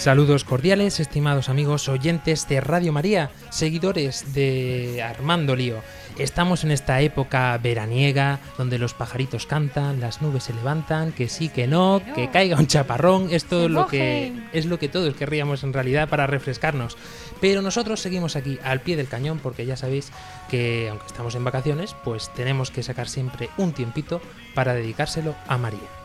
[0.00, 5.82] Saludos cordiales, estimados amigos oyentes de Radio María, seguidores de Armando Lío.
[6.18, 11.50] Estamos en esta época veraniega donde los pajaritos cantan, las nubes se levantan, que sí,
[11.50, 15.64] que no, que caiga un chaparrón, es todo lo que es lo que todos querríamos
[15.64, 16.96] en realidad para refrescarnos.
[17.38, 20.12] Pero nosotros seguimos aquí al pie del cañón porque ya sabéis
[20.48, 24.22] que aunque estamos en vacaciones, pues tenemos que sacar siempre un tiempito
[24.54, 25.99] para dedicárselo a María.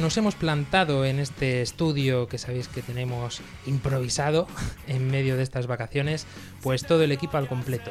[0.00, 4.46] Nos hemos plantado en este estudio que sabéis que tenemos improvisado
[4.88, 6.26] en medio de estas vacaciones,
[6.62, 7.90] pues todo el equipo al completo.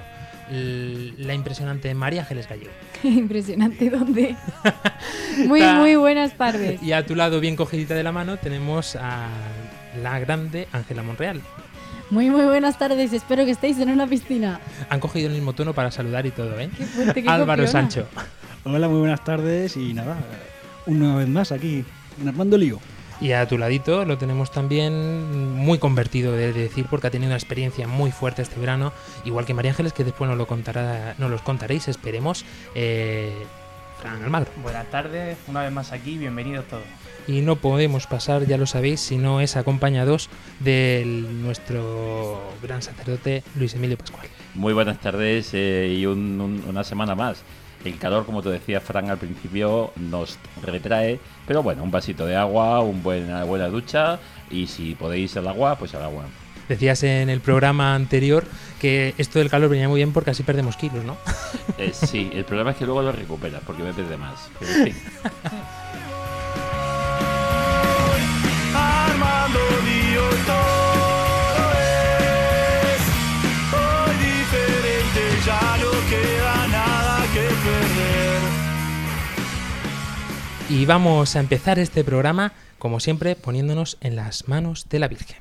[0.50, 2.72] La impresionante María Ángeles Gallego.
[3.04, 4.36] Impresionante, ¿dónde?
[5.46, 6.82] Muy, muy buenas tardes.
[6.82, 9.28] Y a tu lado, bien cogidita de la mano, tenemos a
[10.02, 11.42] la grande Ángela Monreal.
[12.10, 13.14] Muy, muy buenas tardes.
[13.14, 14.62] Espero que estéis en una piscina.
[14.90, 16.70] Han cogido el mismo tono para saludar y todo, ¿eh?
[16.76, 17.68] Qué fuerte, qué Álvaro copiona.
[17.68, 18.08] Sancho.
[18.64, 20.18] Hola, muy buenas tardes y nada,
[20.88, 21.86] una vez más aquí
[22.22, 22.80] en Armando Lío.
[23.20, 27.36] Y a tu ladito lo tenemos también muy convertido, de decir, porque ha tenido una
[27.38, 28.94] experiencia muy fuerte este verano,
[29.26, 32.46] igual que María Ángeles, que después nos lo contará, nos los contaréis, esperemos.
[32.76, 33.34] Eh,
[34.00, 34.52] Fran Almagro.
[34.62, 36.84] Buenas tardes, una vez más aquí, bienvenidos todos.
[37.28, 40.30] Y no podemos pasar, ya lo sabéis, si no es acompañados
[40.60, 44.28] de nuestro gran sacerdote Luis Emilio Pascual.
[44.54, 47.40] Muy buenas tardes eh, y un- un- una semana más.
[47.86, 52.36] El calor, como te decía Fran al principio, nos retrae, pero bueno, un vasito de
[52.36, 56.26] agua, un buen- una buena ducha y si podéis al agua, pues al agua.
[56.68, 58.44] Decías en el programa anterior
[58.82, 61.16] que esto del calor venía muy bien porque así perdemos kilos, ¿no?
[61.78, 64.50] Eh, sí, el problema es que luego lo recuperas porque bebes de más.
[64.60, 64.96] Pero, en fin.
[80.70, 85.38] Y vamos a empezar este programa, como siempre, poniéndonos en las manos de la Virgen.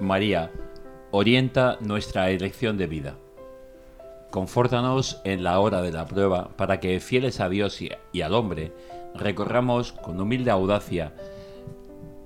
[0.00, 0.50] María,
[1.10, 3.14] orienta nuestra elección de vida.
[4.30, 8.72] Confórtanos en la hora de la prueba para que, fieles a Dios y- al hombre,
[9.14, 11.12] recorramos con humilde audacia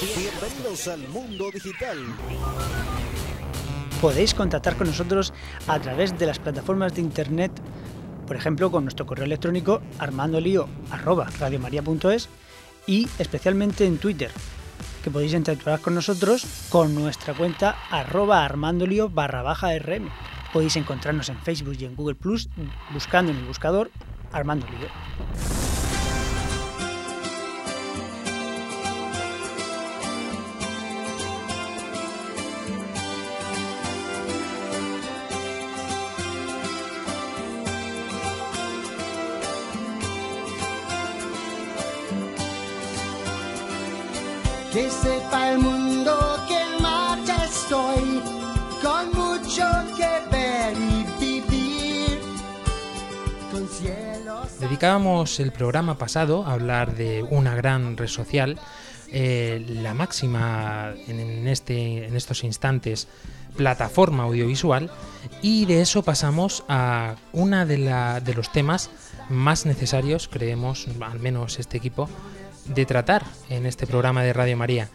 [0.00, 1.98] Bienvenidos al mundo digital.
[4.00, 5.32] Podéis contactar con nosotros
[5.68, 7.52] a través de las plataformas de internet,
[8.26, 12.28] por ejemplo, con nuestro correo electrónico armandolio@radiomaria.es
[12.86, 14.32] y especialmente en Twitter,
[15.04, 20.10] que podéis interactuar con nosotros con nuestra cuenta arroba armandolio barra baja rm.
[20.52, 22.48] Podéis encontrarnos en Facebook y en Google Plus
[22.92, 23.92] buscando en el buscador
[24.32, 24.88] Armando Lío.
[54.64, 58.58] Dedicábamos el programa pasado a hablar de una gran red social,
[59.12, 63.06] eh, la máxima en, este, en estos instantes
[63.58, 64.90] plataforma audiovisual,
[65.42, 67.76] y de eso pasamos a una de,
[68.24, 68.88] de los temas
[69.28, 72.08] más necesarios, creemos, al menos este equipo,
[72.64, 74.88] de tratar en este programa de Radio María.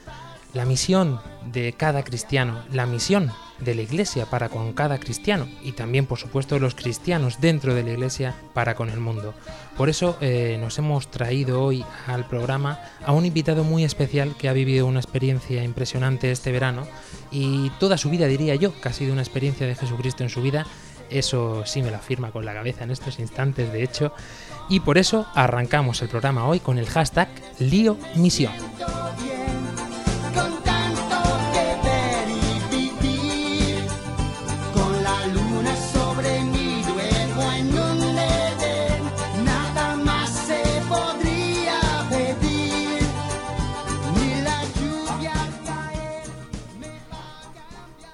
[0.54, 1.20] La misión
[1.52, 6.18] de cada cristiano, la misión de la Iglesia para con cada cristiano y también, por
[6.18, 9.34] supuesto, los cristianos dentro de la Iglesia para con el mundo.
[9.78, 14.50] Por eso eh, nos hemos traído hoy al programa a un invitado muy especial que
[14.50, 16.88] ha vivido una experiencia impresionante este verano
[17.32, 20.42] y toda su vida, diría yo, que ha sido una experiencia de Jesucristo en su
[20.42, 20.66] vida.
[21.12, 24.14] Eso sí me lo afirma con la cabeza en estos instantes, de hecho.
[24.68, 27.30] Y por eso arrancamos el programa hoy con el hashtag
[27.60, 28.54] Lío Misión.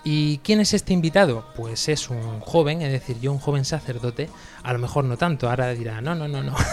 [0.08, 1.46] ¿Y quién es este invitado?
[1.56, 4.30] Pues es un joven, es decir, yo un joven sacerdote,
[4.62, 6.56] a lo mejor no tanto, ahora dirá, no, no, no, no.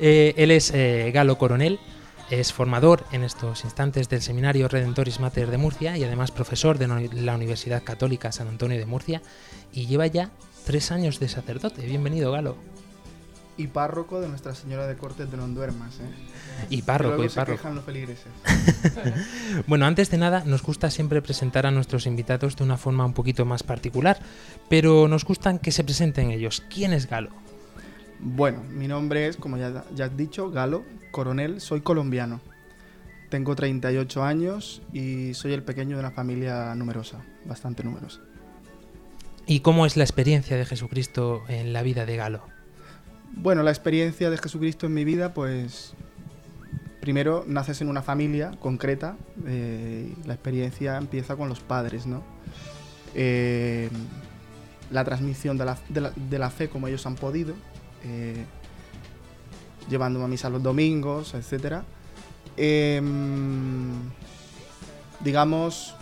[0.00, 1.78] Eh, él es eh, Galo Coronel,
[2.30, 6.88] es formador en estos instantes del Seminario Redentoris Mater de Murcia y además profesor de
[6.88, 9.22] la Universidad Católica San Antonio de Murcia
[9.72, 10.30] y lleva ya
[10.64, 11.82] tres años de sacerdote.
[11.86, 12.56] Bienvenido, Galo.
[13.56, 15.94] y párroco de Nuestra Señora de Cortes de No Duermas.
[16.00, 16.66] ¿eh?
[16.68, 17.56] Y párroco, y se párroco.
[17.58, 18.26] quejan los feligreses.
[19.66, 23.14] Bueno, antes de nada, nos gusta siempre presentar a nuestros invitados de una forma un
[23.14, 24.18] poquito más particular,
[24.68, 26.62] pero nos gustan que se presenten ellos.
[26.68, 27.30] ¿Quién es Galo?
[28.20, 32.40] Bueno, mi nombre es, como ya, ya has dicho, Galo Coronel, soy colombiano.
[33.28, 38.20] Tengo 38 años y soy el pequeño de una familia numerosa, bastante numerosa.
[39.46, 42.42] ¿Y cómo es la experiencia de Jesucristo en la vida de Galo?
[43.34, 45.94] Bueno, la experiencia de Jesucristo en mi vida, pues
[47.00, 49.16] primero naces en una familia concreta,
[49.46, 52.24] eh, la experiencia empieza con los padres, ¿no?
[53.14, 53.88] Eh,
[54.90, 57.54] la transmisión de la, de la- de la fe como ellos han podido,
[58.04, 58.44] eh,
[59.88, 61.82] llevándome a misa los domingos, etc.
[65.20, 65.94] digamos,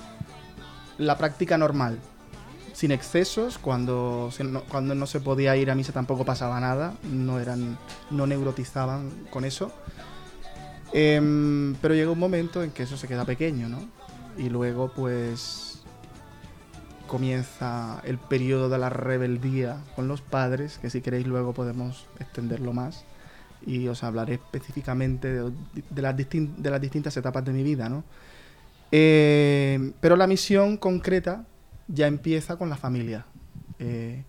[0.98, 1.98] la práctica normal,
[2.72, 4.30] sin excesos, cuando,
[4.68, 7.78] cuando no se podía ir a misa tampoco pasaba nada, no, eran,
[8.10, 9.72] no neurotizaban con eso.
[10.92, 13.78] Em, pero llega un momento en que eso se queda pequeño, ¿no?
[14.38, 15.73] Y luego pues
[17.06, 22.72] comienza el periodo de la rebeldía con los padres, que si queréis luego podemos extenderlo
[22.72, 23.04] más
[23.66, 25.52] y os hablaré específicamente de,
[25.90, 28.04] de las, distin- de las distintas etapas de mi vida, ¿no?
[28.92, 31.44] Eh, pero la misión concreta
[31.88, 33.26] ya empieza con la familia.
[33.78, 34.22] Eh,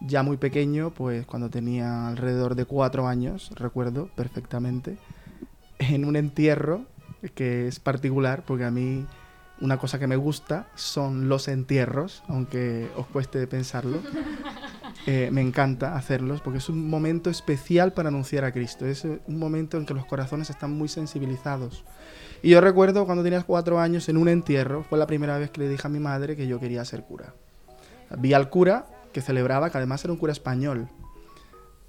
[0.00, 4.98] ya muy pequeño, pues cuando tenía alrededor de cuatro años, recuerdo perfectamente,
[5.78, 6.86] en un entierro
[7.34, 9.06] que es particular, porque a mí
[9.64, 13.98] una cosa que me gusta son los entierros, aunque os cueste pensarlo.
[15.06, 18.86] Eh, me encanta hacerlos porque es un momento especial para anunciar a Cristo.
[18.86, 21.84] Es un momento en que los corazones están muy sensibilizados.
[22.42, 25.60] Y yo recuerdo cuando tenía cuatro años en un entierro, fue la primera vez que
[25.60, 27.34] le dije a mi madre que yo quería ser cura.
[28.16, 30.88] Vi al cura que celebraba, que además era un cura español,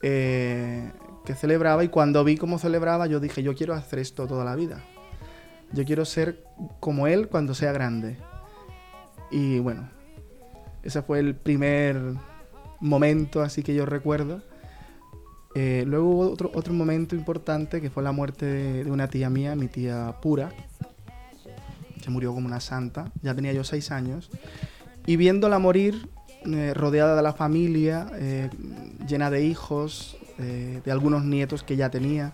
[0.02, 0.92] eh,
[1.26, 4.56] que celebraba y cuando vi cómo celebraba yo dije, yo quiero hacer esto toda la
[4.58, 4.84] vida.
[5.76, 6.42] Yo quiero ser
[6.80, 8.16] como él cuando sea grande.
[9.30, 9.90] Y bueno,
[10.84, 12.00] ese fue el primer
[12.80, 14.42] momento así que yo recuerdo.
[15.54, 19.56] Eh, luego hubo otro, otro momento importante que fue la muerte de, una tía mía,
[19.56, 20.50] mi tía Pura,
[22.02, 23.12] que murió como una santa.
[23.22, 24.30] Ya tenía yo seis años.
[25.06, 26.08] Y viéndola morir,
[26.46, 28.50] eh, rodeada de la familia, eh,
[29.06, 32.34] llena de hijos, de algunos nietos que ya tenía,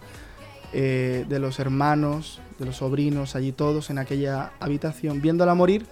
[0.74, 5.86] de los hermanos, de los sobrinos, allí todos en aquella habitación, viéndola morir,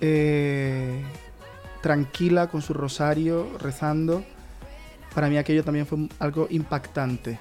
[0.00, 1.02] eh,
[1.82, 4.24] tranquila con su rosario, rezando,
[5.14, 7.38] para mí aquello también fue algo impactante,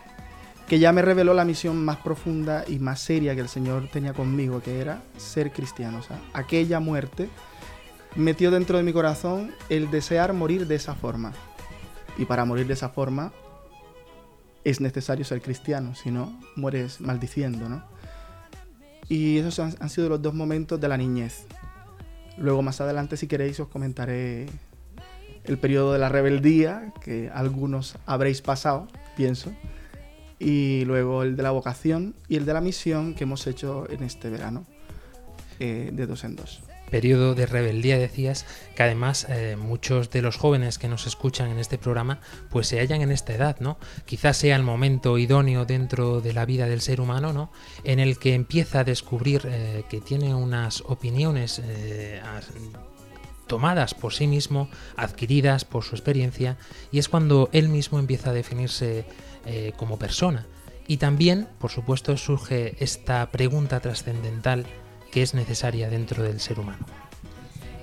[0.68, 4.14] que ya me reveló la misión más profunda y más seria que el Señor tenía
[4.14, 6.00] conmigo, que era ser cristiano.
[6.00, 7.30] O sea, aquella muerte
[8.16, 11.32] metió dentro de mi corazón el desear morir de esa forma.
[12.18, 13.32] Y para morir de esa forma
[14.66, 17.84] es necesario ser cristiano, si no, mueres maldiciendo, ¿no?
[19.10, 21.46] Y esos han, sido los dos momentos de la niñez.
[22.38, 24.48] Luego más adelante, si queréis, os comentaré
[25.46, 29.52] el periodo de la rebeldía, que algunos habréis pasado, pienso,
[30.40, 34.04] y luego el de la vocación y el de la misión que hemos hecho en
[34.04, 34.66] este verano,
[35.60, 36.67] eh, de dos en dos.
[36.90, 41.60] Periodo de rebeldía decías que además eh, muchos de los jóvenes que nos escuchan en
[41.60, 43.78] este programa pues se hallan en esta edad, ¿no?
[44.06, 47.52] Quizás sea el momento idóneo dentro de la vida del ser humano, ¿no?
[47.84, 52.52] En el que empieza a descubrir eh, que tiene unas opiniones eh, as-
[53.48, 56.58] tomadas por sí mismo, adquiridas por su experiencia,
[56.92, 59.06] y es cuando él mismo empieza a definirse
[59.78, 60.46] como persona.
[60.86, 64.66] Y también, por supuesto, surge esta pregunta trascendental
[65.18, 66.86] que es necesaria dentro del ser humano.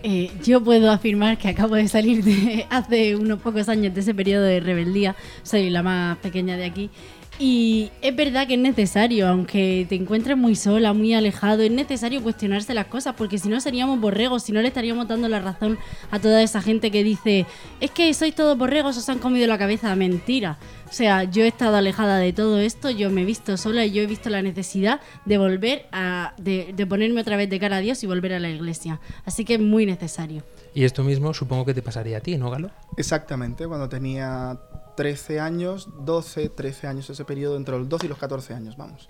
[0.04, 4.14] Eh, yo puedo afirmar que acabo de salir de hace unos pocos años de ese
[4.14, 5.16] periodo de rebeldía.
[5.42, 6.90] Soy la más pequeña de aquí.
[7.38, 12.22] Y es verdad que es necesario, aunque te encuentres muy sola, muy alejado, es necesario
[12.22, 15.76] cuestionarse las cosas, porque si no seríamos borregos, si no le estaríamos dando la razón
[16.12, 17.44] a toda esa gente que dice,
[17.80, 20.58] es que sois todos borregos, os han comido la cabeza, mentira.
[20.88, 23.90] O sea, yo he estado alejada de todo esto, yo me he visto sola y
[23.90, 27.78] yo he visto la necesidad de volver a, de, de ponerme otra vez de cara
[27.78, 29.00] a Dios y volver a la iglesia.
[29.24, 30.44] Así que es muy necesario.
[30.74, 32.70] Y esto mismo supongo que te pasaría a ti, ¿no, Galo?
[32.96, 34.58] Exactamente, cuando tenía
[34.96, 39.08] 13 años, 12, 13 años, ese periodo entre los 12 y los 14 años, vamos.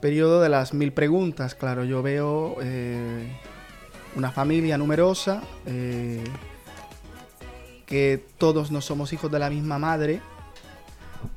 [0.00, 3.26] Periodo de las mil preguntas, claro, yo veo eh,
[4.16, 6.22] una familia numerosa, eh,
[7.86, 10.20] que todos no somos hijos de la misma madre,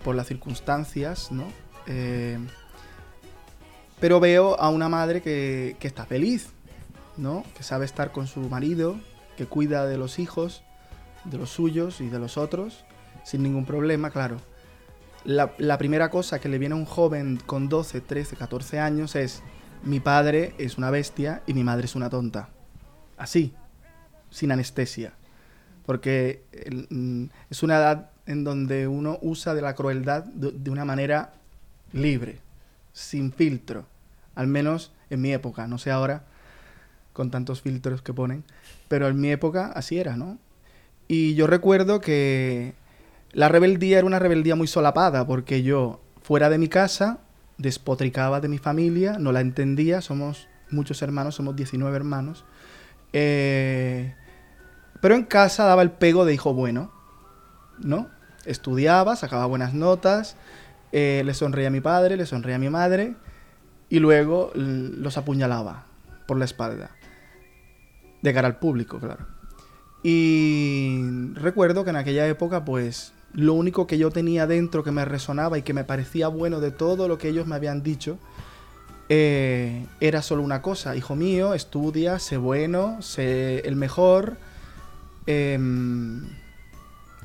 [0.03, 1.45] por las circunstancias, ¿no?
[1.87, 2.37] Eh,
[4.01, 6.49] pero veo a una madre que, que está feliz,
[7.15, 7.45] ¿no?
[7.55, 8.97] Que sabe estar con su marido,
[9.39, 10.63] que cuida de los hijos,
[11.23, 12.83] de los suyos y de los otros,
[13.23, 14.35] sin ningún problema, claro.
[15.23, 19.41] La, primera cosa que le viene a un joven con 12, 13, 14 años es,
[19.81, 22.49] mi padre es una bestia y mi madre es una tonta.
[23.17, 23.53] Así,
[24.29, 25.13] sin anestesia.
[25.85, 26.43] Porque
[26.89, 31.31] mm, es una edad en donde uno usa de la crueldad de una manera
[31.93, 32.39] libre,
[32.91, 33.85] sin filtro.
[34.35, 36.25] Al menos en mi época, no sé ahora
[37.19, 38.45] con tantos filtros que ponen,
[38.87, 40.37] pero en mi época así era, ¿no?
[41.09, 42.75] Y yo recuerdo que
[43.33, 47.19] la rebeldía era una rebeldía muy solapada, porque yo, fuera de mi casa,
[47.57, 52.45] despotricaba de mi familia, no la entendía, somos muchos hermanos, somos 19 hermanos,
[53.11, 54.15] eh,
[55.01, 56.89] pero en casa daba el pego de hijo bueno,
[57.79, 58.07] ¿no?
[58.45, 60.37] Estudiaba, sacaba buenas notas,
[60.93, 63.17] eh, le sonreía a mi padre, le sonreía a mi madre,
[63.89, 65.89] y luego los apuñalaba
[66.29, 66.91] por la espalda,
[68.21, 69.25] de cara al público, claro.
[70.03, 71.01] Y
[71.33, 75.57] recuerdo que en aquella época, pues, lo único que yo tenía dentro que me resonaba
[75.57, 78.17] y que me parecía bueno de todo lo que ellos me habían dicho,
[79.09, 80.95] eh, era solo una cosa.
[80.95, 84.37] Hijo mío, estudia, sé bueno, sé el mejor.
[85.25, 86.27] em,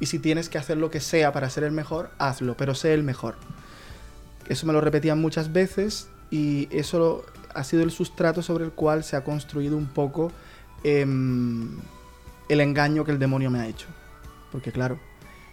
[0.01, 2.93] y si tienes que hacer lo que sea para ser el mejor, hazlo, pero sé
[2.95, 3.37] el mejor.
[4.49, 7.25] Eso me lo repetían muchas veces y eso
[7.55, 10.33] ha sido el sustrato sobre el cual se ha construido un poco
[10.85, 11.79] em,
[12.49, 13.87] el engaño que el demonio me ha hecho.
[14.53, 14.99] Porque claro,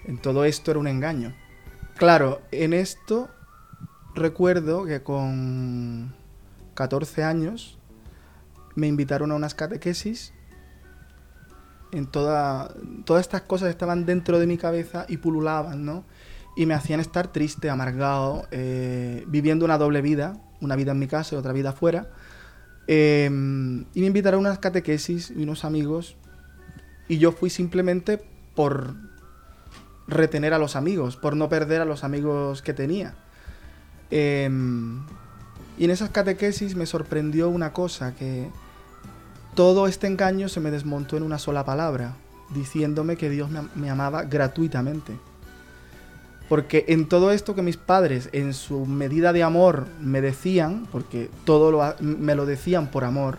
[0.06, 1.34] en todo esto era un engaño.
[1.98, 3.30] Claro, en esto
[4.14, 6.14] recuerdo que con
[6.74, 7.78] 14 años
[8.76, 10.34] me invitaron a unas catequesis.
[11.92, 12.74] En toda,
[13.06, 16.06] todas estas cosas estaban dentro de mi cabeza y pululaban, ¿no?
[16.56, 21.08] Y me hacían estar triste, amargado, eh, viviendo una doble vida, una vida en mi
[21.08, 22.10] casa y otra vida afuera.
[22.88, 26.16] Eh, y me invitaron a unas catequesis y unos amigos.
[27.08, 28.22] Y yo fui simplemente
[28.56, 28.96] por
[30.08, 33.16] retener a los amigos, por no perder a los amigos que tenía.
[34.10, 34.50] Eh,
[35.78, 38.50] y en esas catequesis me sorprendió una cosa, que
[39.56, 42.16] todo este engaño se me desmontó en una sola palabra,
[42.54, 45.14] diciéndome que Dios me amaba gratuitamente.
[46.52, 51.30] Porque en todo esto que mis padres, en su medida de amor, me decían, porque
[51.46, 53.38] todo lo me lo decían por amor,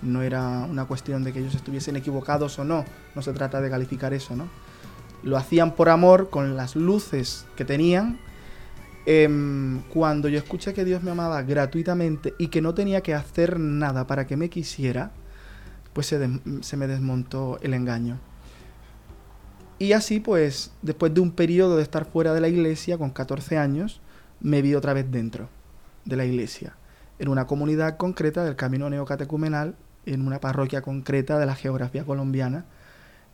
[0.00, 3.68] no era una cuestión de que ellos estuviesen equivocados o no, no se trata de
[3.68, 4.48] calificar eso, ¿no?
[5.22, 8.18] Lo hacían por amor, con las luces que tenían.
[9.04, 13.60] Em, cuando yo escuché que Dios me amaba gratuitamente y que no tenía que hacer
[13.60, 15.10] nada para que me quisiera,
[15.92, 18.18] pues se, se me desmontó el engaño.
[19.78, 23.58] Y así, pues, después de un periodo de estar fuera de la iglesia, con 14
[23.58, 24.00] años,
[24.40, 25.48] me vi otra vez dentro
[26.04, 26.76] de la iglesia,
[27.18, 29.74] en una comunidad concreta del camino neocatecumenal,
[30.06, 32.66] en una parroquia concreta de la geografía colombiana,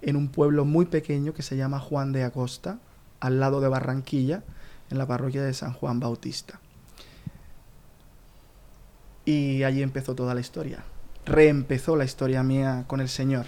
[0.03, 2.79] en un pueblo muy pequeño que se llama Juan de Acosta,
[3.21, 4.43] al lado de Barranquilla,
[4.89, 6.61] en la parroquia de San Juan Bautista.
[9.25, 10.85] Y allí empezó toda la historia.
[11.27, 13.47] Reempezó la historia mía con el Señor.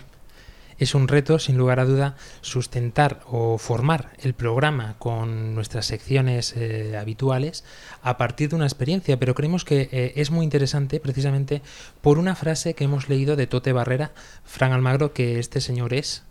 [0.82, 6.56] Es un reto, sin lugar a duda, sustentar o formar el programa con nuestras secciones
[6.56, 7.62] eh, habituales
[8.02, 11.62] a partir de una experiencia, pero creemos que eh, es muy interesante precisamente
[12.00, 14.10] por una frase que hemos leído de Tote Barrera,
[14.42, 16.24] Fran Almagro, que este señor es...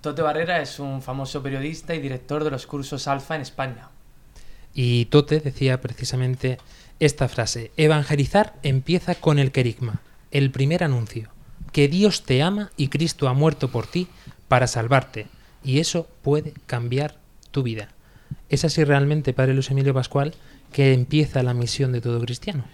[0.00, 3.88] Tote Barrera es un famoso periodista y director de los cursos Alfa en España.
[4.74, 6.58] Y Tote decía precisamente
[6.98, 10.00] esta frase, evangelizar empieza con el querigma,
[10.32, 11.35] el primer anuncio,
[11.76, 14.08] que Dios te ama y Cristo ha muerto por ti
[14.48, 15.26] para salvarte,
[15.62, 17.18] y eso puede cambiar
[17.50, 17.88] tu vida.
[18.48, 20.32] Es así realmente, Padre Luis Emilio Pascual,
[20.72, 22.64] que empieza la misión de todo cristiano.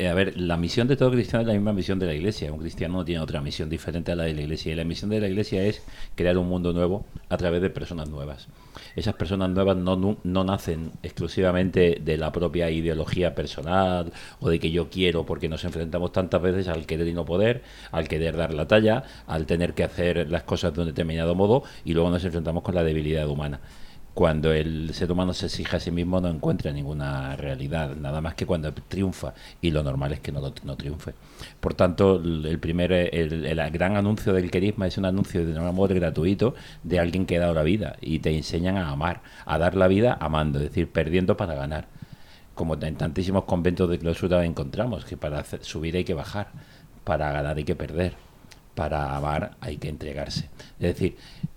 [0.00, 2.50] Eh, a ver, la misión de todo cristiano es la misma misión de la iglesia.
[2.50, 4.72] Un cristiano no tiene otra misión diferente a la de la iglesia.
[4.72, 5.82] Y la misión de la iglesia es
[6.14, 8.48] crear un mundo nuevo a través de personas nuevas.
[8.96, 14.58] Esas personas nuevas no, nu- no nacen exclusivamente de la propia ideología personal o de
[14.58, 18.38] que yo quiero, porque nos enfrentamos tantas veces al querer y no poder, al querer
[18.38, 22.08] dar la talla, al tener que hacer las cosas de un determinado modo y luego
[22.10, 23.60] nos enfrentamos con la debilidad humana
[24.20, 28.34] cuando el ser humano se exige a sí mismo no encuentra ninguna realidad, nada más
[28.34, 31.14] que cuando triunfa, y lo normal es que no, no triunfe.
[31.58, 35.66] Por tanto, el primer, el, el gran anuncio del querisma es un anuncio de un
[35.66, 39.56] amor gratuito de alguien que ha dado la vida, y te enseñan a amar, a
[39.56, 41.86] dar la vida amando, es decir, perdiendo para ganar.
[42.54, 46.48] Como en tantísimos conventos de clausura encontramos, que para subir hay que bajar,
[47.04, 48.29] para ganar hay que perder
[48.80, 50.48] para amar hay que entregarse.
[50.78, 51.14] Es decir,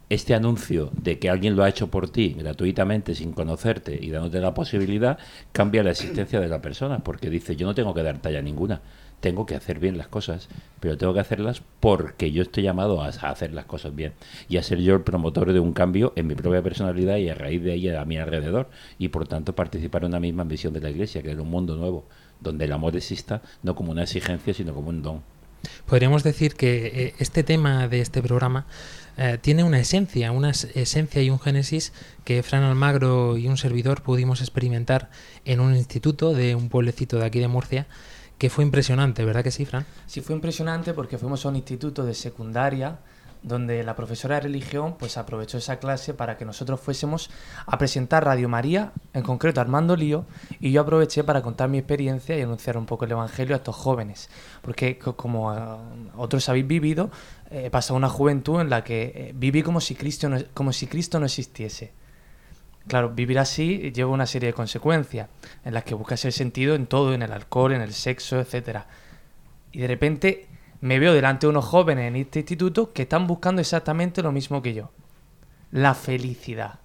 [0.09, 4.41] este anuncio de que alguien lo ha hecho por ti gratuitamente, sin conocerte y dándote
[4.41, 5.17] la posibilidad,
[5.53, 8.81] cambia la existencia de la persona, porque dice, yo no tengo que dar talla ninguna,
[9.21, 10.49] tengo que hacer bien las cosas,
[10.81, 14.11] pero tengo que hacerlas porque yo estoy llamado a hacer las cosas bien
[14.49, 17.35] y a ser yo el promotor de un cambio en mi propia personalidad y a
[17.35, 20.81] raíz de ahí a mi alrededor y por tanto participar en una misma misión de
[20.81, 22.03] la Iglesia, que es un mundo nuevo,
[22.41, 25.33] donde el amor exista no como una exigencia, sino como un don.
[25.85, 28.65] Podríamos decir que eh, este tema de este programa
[29.17, 31.93] eh, tiene una esencia, una es- esencia y un génesis
[32.23, 35.09] que Fran Almagro y un servidor pudimos experimentar
[35.45, 37.85] en un instituto de un pueblecito de aquí de Murcia,
[38.37, 39.85] que fue impresionante, ¿verdad que sí, Fran?
[40.07, 42.99] Sí, fue impresionante porque fuimos a un instituto de secundaria
[43.43, 47.29] donde la profesora de religión pues aprovechó esa clase para que nosotros fuésemos
[47.65, 50.25] a presentar Radio María, en concreto Armando Lío,
[50.59, 53.75] y yo aproveché para contar mi experiencia y anunciar un poco el Evangelio a estos
[53.75, 54.29] jóvenes,
[54.61, 55.79] porque co- como ah,
[56.15, 57.11] otros habéis vivido,
[57.51, 60.87] he pasado una juventud en la que eh, viví como si Cristo no, como si
[60.87, 61.91] Cristo no existiese.
[62.87, 65.29] Claro, vivir así lleva una serie de consecuencias,
[65.63, 68.87] en las que buscas el sentido en todo, en el alcohol, en el sexo, etcétera.
[69.71, 70.47] Y de repente
[70.83, 74.61] me veo delante de unos jóvenes en este instituto que están buscando exactamente lo mismo
[74.61, 74.91] que yo.
[75.71, 76.79] La felicidad.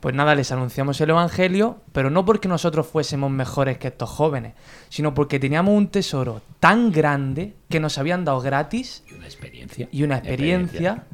[0.00, 4.52] Pues nada, les anunciamos el Evangelio, pero no porque nosotros fuésemos mejores que estos jóvenes,
[4.90, 9.88] sino porque teníamos un tesoro tan grande que nos habían dado gratis Y una experiencia.
[9.90, 11.06] y una experiencia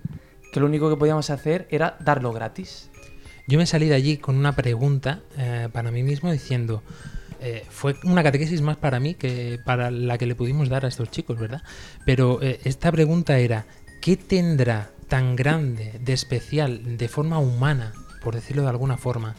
[0.52, 2.90] que lo único que podíamos hacer era darlo gratis.
[3.46, 6.82] Yo me salí de allí con una pregunta eh, para mí mismo diciendo,
[7.40, 10.88] eh, fue una catequesis más para mí que para la que le pudimos dar a
[10.88, 11.62] estos chicos, ¿verdad?
[12.04, 13.64] Pero eh, esta pregunta era,
[14.02, 19.36] ¿qué tendrá tan grande, de especial, de forma humana, por decirlo de alguna forma,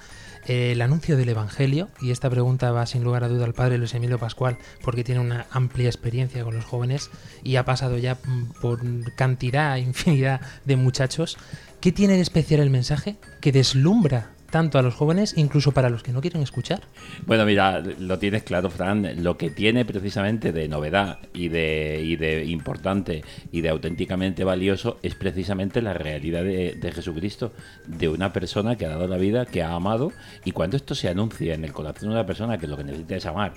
[0.47, 1.89] eh, el anuncio del Evangelio?
[2.01, 5.21] Y esta pregunta va sin lugar a duda al padre Luis Emilio Pascual, porque tiene
[5.21, 7.11] una amplia experiencia con los jóvenes
[7.43, 8.81] y ha pasado ya mm, por
[9.13, 11.37] cantidad, infinidad de muchachos.
[11.79, 16.03] ¿Qué tiene de especial el mensaje que deslumbra tanto a los jóvenes, incluso para los
[16.03, 16.81] que no quieren escuchar?
[17.25, 19.23] Bueno, mira, lo tienes claro, Fran.
[19.23, 24.99] Lo que tiene precisamente de novedad y de, y de importante y de auténticamente valioso
[25.01, 27.53] es precisamente la realidad de, de Jesucristo,
[27.87, 30.11] de una persona que ha dado la vida, que ha amado,
[30.45, 33.15] y cuando esto se anuncia en el corazón de una persona que lo que necesita
[33.15, 33.53] es amar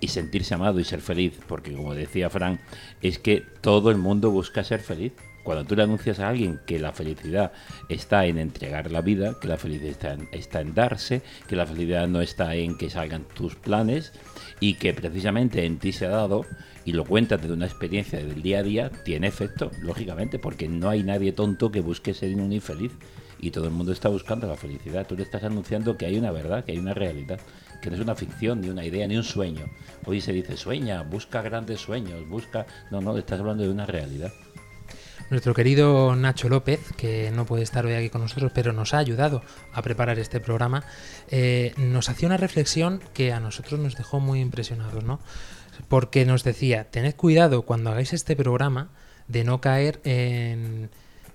[0.00, 2.60] y sentirse amado y ser feliz, porque como decía Fran,
[3.02, 5.12] es que todo el mundo busca ser feliz.
[5.42, 7.52] Cuando tú le anuncias a alguien que la felicidad
[7.88, 11.66] está en entregar la vida, que la felicidad está en, está en darse, que la
[11.66, 14.12] felicidad no está en que salgan tus planes
[14.60, 16.46] y que precisamente en ti se ha dado
[16.84, 20.88] y lo cuentas de una experiencia del día a día, tiene efecto, lógicamente, porque no
[20.88, 22.92] hay nadie tonto que busque ser un infeliz
[23.40, 25.06] y todo el mundo está buscando la felicidad.
[25.06, 27.40] Tú le estás anunciando que hay una verdad, que hay una realidad,
[27.82, 29.66] que no es una ficción, ni una idea, ni un sueño.
[30.06, 32.66] Hoy se dice sueña, busca grandes sueños, busca...
[32.90, 34.32] No, no, estás hablando de una realidad.
[35.32, 38.98] Nuestro querido Nacho López, que no puede estar hoy aquí con nosotros, pero nos ha
[38.98, 39.42] ayudado
[39.72, 40.84] a preparar este programa,
[41.30, 45.20] eh, nos hacía una reflexión que a nosotros nos dejó muy impresionados, ¿no?
[45.88, 48.90] Porque nos decía, tened cuidado cuando hagáis este programa
[49.26, 50.90] de no caer en,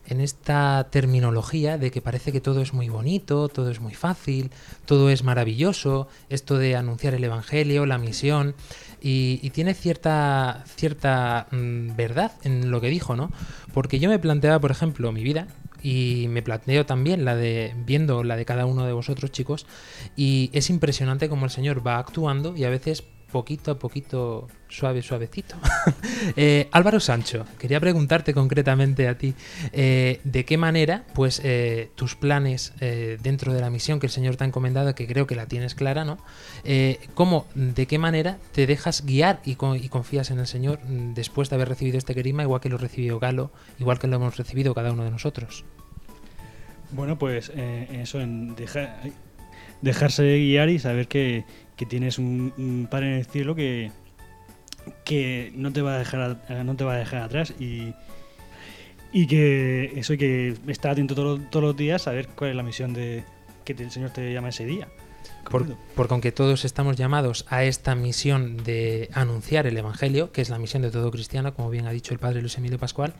[0.08, 4.52] en esta terminología de que parece que todo es muy bonito, todo es muy fácil,
[4.86, 8.56] todo es maravilloso, esto de anunciar el Evangelio, la misión,
[9.02, 13.32] y, tiene cierta, cierta mm, verdad en lo que dijo, ¿no?
[13.74, 15.48] Porque yo me planteaba, por ejemplo, mi vida,
[15.82, 19.67] y me planteo también la de viendo la de cada uno de vosotros chicos
[20.15, 25.02] y es impresionante como el señor va actuando y a veces poquito a poquito suave
[25.02, 25.56] suavecito.
[26.36, 29.34] Eh, Álvaro Sancho quería preguntarte concretamente a ti
[29.72, 34.12] eh, de qué manera pues eh, tus planes eh, dentro de la misión que el
[34.12, 36.18] señor te ha encomendado que creo que la tienes clara no
[37.13, 41.50] cómo de qué manera te dejas guiar y, y confías en el señor mm, después
[41.50, 44.74] de haber recibido este querigma igual que lo recibió Galo igual que lo hemos recibido
[44.74, 45.63] cada uno de nosotros
[46.92, 48.98] Bueno, pues eso, en deja-
[49.82, 51.46] dejarse guiar y saber que,
[51.78, 53.92] que tienes un, un Padre en el cielo que,
[55.06, 57.94] que no te va a dejar, a- no te va a dejar atrás y,
[59.13, 62.56] y que eso hay que estar atento todo- todos los días a ver cuál es
[62.56, 63.24] la misión de
[63.63, 64.88] que el Señor te llama ese día.
[65.50, 70.50] Por- porque aunque todos estamos llamados a esta misión de anunciar el Evangelio, que es
[70.50, 73.13] la misión de todo cristiano, como bien ha dicho el padre Luis Emilio Pascual,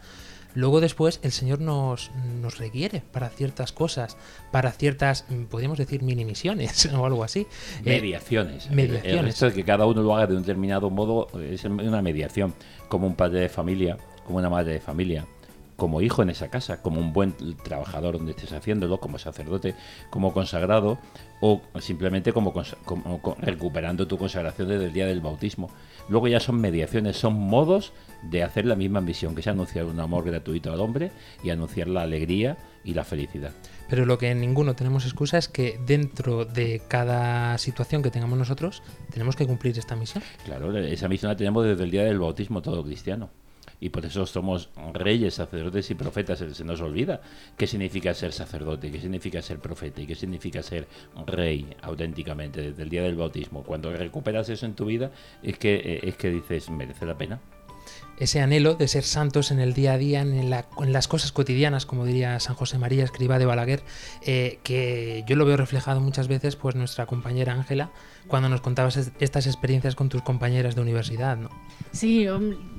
[0.58, 4.18] luego después el Señor nos, nos requiere para ciertas cosas,
[4.52, 7.42] para ciertas, podríamos decir, mini misiones o algo así.
[7.86, 8.68] Eh, Mediaciones.
[8.68, 9.26] El mediaciones.
[9.26, 12.54] resto de que cada uno lo haga de un determinado modo es una mediación.
[12.90, 15.26] Como un padre de familia, como una madre de familia,
[15.78, 19.76] como hijo en esa casa, como un buen trabajador donde estés haciéndolo, como sacerdote,
[20.10, 20.98] como consagrado,
[21.40, 22.52] o simplemente como,
[22.84, 25.70] como co- recuperando tu consagración desde el día del bautismo.
[26.10, 30.00] Luego ya son mediaciones, son modos de hacer la misma misión, que es anunciar un
[30.00, 31.12] amor gratuito al hombre
[31.44, 33.52] y anunciar la alegría y la felicidad.
[33.90, 38.38] Pero lo que en ninguno tenemos excusa es que dentro de cada situación que tengamos
[38.40, 40.24] nosotros, tenemos que cumplir esta misión.
[40.44, 43.30] Claro, esa misión la tenemos desde el día del bautismo todo cristiano.
[43.80, 46.40] Y por eso somos reyes, sacerdotes y profetas.
[46.52, 47.22] Se nos olvida
[47.58, 50.88] qué significa ser sacerdote, qué significa ser profeta y qué significa ser
[51.28, 53.64] rey auténticamente desde el día del bautismo.
[53.64, 55.12] Cuando recuperas eso en tu vida
[55.44, 57.40] es que, eh, es que dices, merece la pena.
[58.20, 61.32] ese anhelo de ser santos en el día a día, en, la- en las cosas
[61.32, 63.84] cotidianas, como diría San José María, escriba de Balaguer,
[64.26, 67.92] eh, que yo lo veo reflejado muchas veces, pues nuestra compañera Ángela,
[68.28, 71.50] cuando nos contabas es- estas experiencias con tus compañeras de universidad, ¿no?
[71.92, 72.28] Sí,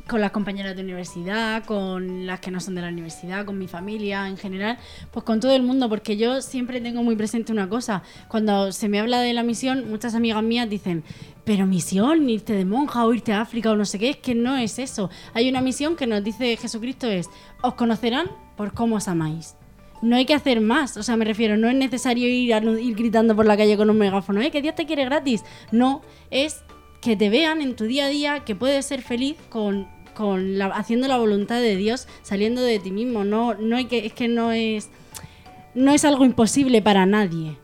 [0.09, 3.69] con las compañeras de universidad, con las que no son de la universidad, con mi
[3.69, 4.79] familia en general,
[5.13, 8.03] pues con todo el mundo, porque yo siempre tengo muy presente una cosa.
[8.29, 11.05] Cuando se me habla de la misión, muchas amigas mías dicen,
[11.45, 14.35] pero misión, irte de monja o irte a África o no sé qué, es que
[14.35, 15.11] no es eso.
[15.35, 17.29] Hay una misión que nos dice Jesucristo es,
[17.63, 19.55] os conocerán por cómo os amáis.
[20.01, 22.95] No hay que hacer más, o sea, me refiero, no es necesario ir, a- ir
[22.95, 24.51] gritando por la calle con un megáfono, ¿eh?
[24.51, 25.43] Que Dios te quiere gratis.
[25.73, 26.63] No, es
[27.01, 29.89] que te vean en tu día a día que puedes ser feliz con,
[30.19, 33.23] con la, haciendo la voluntad de Dios, saliendo de ti mismo.
[33.23, 34.91] No, no hay que, es que no es,
[35.77, 37.57] no es algo imposible para nadie.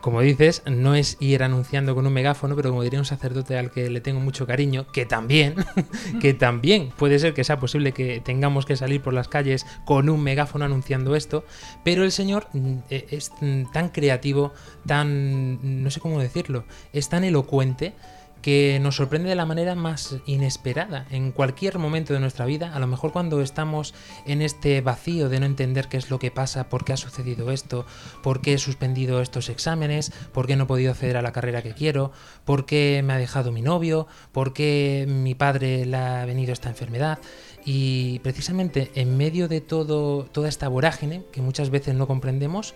[0.00, 3.72] Como dices, no es ir anunciando con un megáfono, pero como diría un sacerdote al
[3.72, 5.56] que le tengo mucho cariño, que también,
[6.20, 10.08] que también puede ser que sea posible que tengamos que salir por las calles con
[10.08, 11.44] un megáfono anunciando esto,
[11.82, 14.52] pero el Señor mm, eh, es mm, tan creativo,
[14.86, 17.94] tan, no sé cómo decirlo, es tan elocuente
[18.42, 22.78] que nos sorprende de la manera más inesperada en cualquier momento de nuestra vida, a
[22.78, 23.94] lo mejor cuando estamos
[24.26, 27.50] en este vacío de no entender qué es lo que pasa, por qué ha sucedido
[27.50, 27.84] esto,
[28.22, 31.62] por qué he suspendido estos exámenes, por qué no he podido acceder a la carrera
[31.62, 32.12] que quiero,
[32.44, 36.68] por qué me ha dejado mi novio, por qué mi padre le ha venido esta
[36.68, 37.18] enfermedad.
[37.64, 42.74] Y precisamente en medio de todo, toda esta vorágine que muchas veces no comprendemos,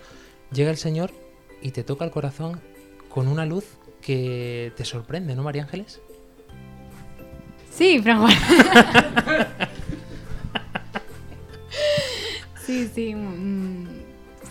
[0.51, 1.11] llega el Señor
[1.61, 2.61] y te toca el corazón
[3.09, 5.99] con una luz que te sorprende, ¿no, María Ángeles?
[7.71, 8.27] Sí, Juan.
[12.65, 13.15] sí, sí.
[13.15, 13.85] mm,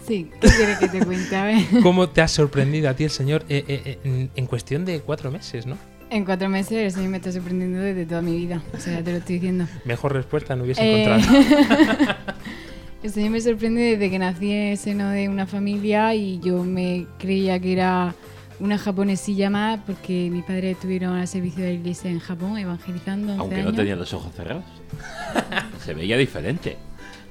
[0.07, 1.37] sí, ¿qué quieres que te cuente?
[1.37, 1.59] A ver.
[1.83, 5.01] ¿Cómo te ha sorprendido a ti el Señor eh, eh, eh, en, en cuestión de
[5.01, 5.77] cuatro meses, no?
[6.11, 8.62] En cuatro meses el Señor me está sorprendiendo desde toda mi vida.
[8.75, 9.67] O sea, ya te lo estoy diciendo.
[9.85, 12.17] Mejor respuesta no hubiese Eh, encontrado.
[13.03, 16.65] el Señor me sorprende desde que nací en el seno de una familia y yo
[16.65, 18.15] me creía que era
[18.62, 23.33] una japonesilla más porque mis padres estuvieron al servicio de la iglesia en Japón evangelizando
[23.33, 23.72] 11 Aunque años.
[23.72, 24.62] no tenía los ojos cerrados.
[25.85, 26.77] Se veía diferente.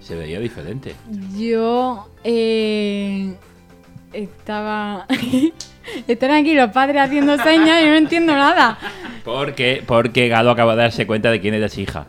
[0.02, 0.94] Se veía diferente.
[1.38, 3.34] Yo eh,
[4.12, 5.08] estaba...
[6.08, 8.78] Están aquí los padres haciendo señas y no entiendo nada.
[9.24, 12.08] Porque, porque Galo acaba de darse cuenta de quién eres hija.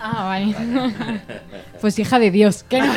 [0.00, 0.54] Ah, vale.
[1.80, 2.64] pues hija de Dios.
[2.64, 2.92] que no.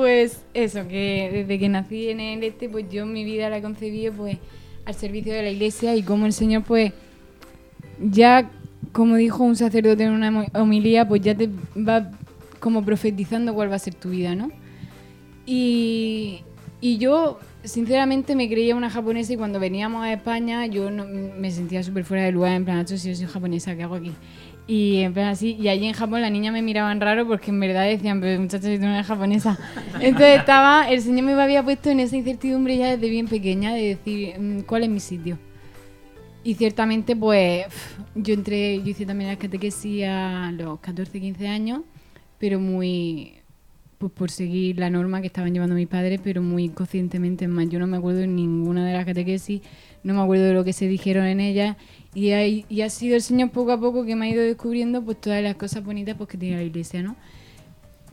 [0.00, 3.62] Pues eso, que desde que nací en el este, pues yo mi vida la he
[3.62, 4.38] concebido pues
[4.86, 6.94] al servicio de la iglesia y como el Señor pues
[8.02, 8.50] ya,
[8.92, 12.12] como dijo un sacerdote en una homilía, pues ya te va
[12.60, 14.50] como profetizando cuál va a ser tu vida, ¿no?
[15.44, 16.40] Y,
[16.80, 21.82] y yo, sinceramente, me creía una japonesa y cuando veníamos a España yo me sentía
[21.82, 24.12] súper fuera de lugar, en plan, "Acho, si yo soy japonesa, ¿qué hago aquí?
[24.70, 27.58] Y en plan así, y allí en Japón las niñas me miraban raro porque en
[27.58, 29.58] verdad decían, pero muchachos, si tú no eres japonesa.
[30.00, 33.96] Entonces estaba, el señor me había puesto en esa incertidumbre ya desde bien pequeña de
[33.96, 35.38] decir, "Mm, ¿cuál es mi sitio?
[36.44, 37.66] Y ciertamente, pues,
[38.14, 41.80] yo entré, yo hice también la catequesis a los 14, 15 años,
[42.38, 43.32] pero muy,
[43.98, 47.48] pues por seguir la norma que estaban llevando mis padres, pero muy conscientemente.
[47.48, 49.62] Más, yo no me acuerdo de ninguna de las catequesis,
[50.04, 51.76] no me acuerdo de lo que se dijeron en ellas.
[52.14, 55.02] Y, hay- y ha sido el Señor poco a poco que me ha ido descubriendo
[55.02, 57.16] pues todas las cosas bonitas pues, que tiene la iglesia, ¿no?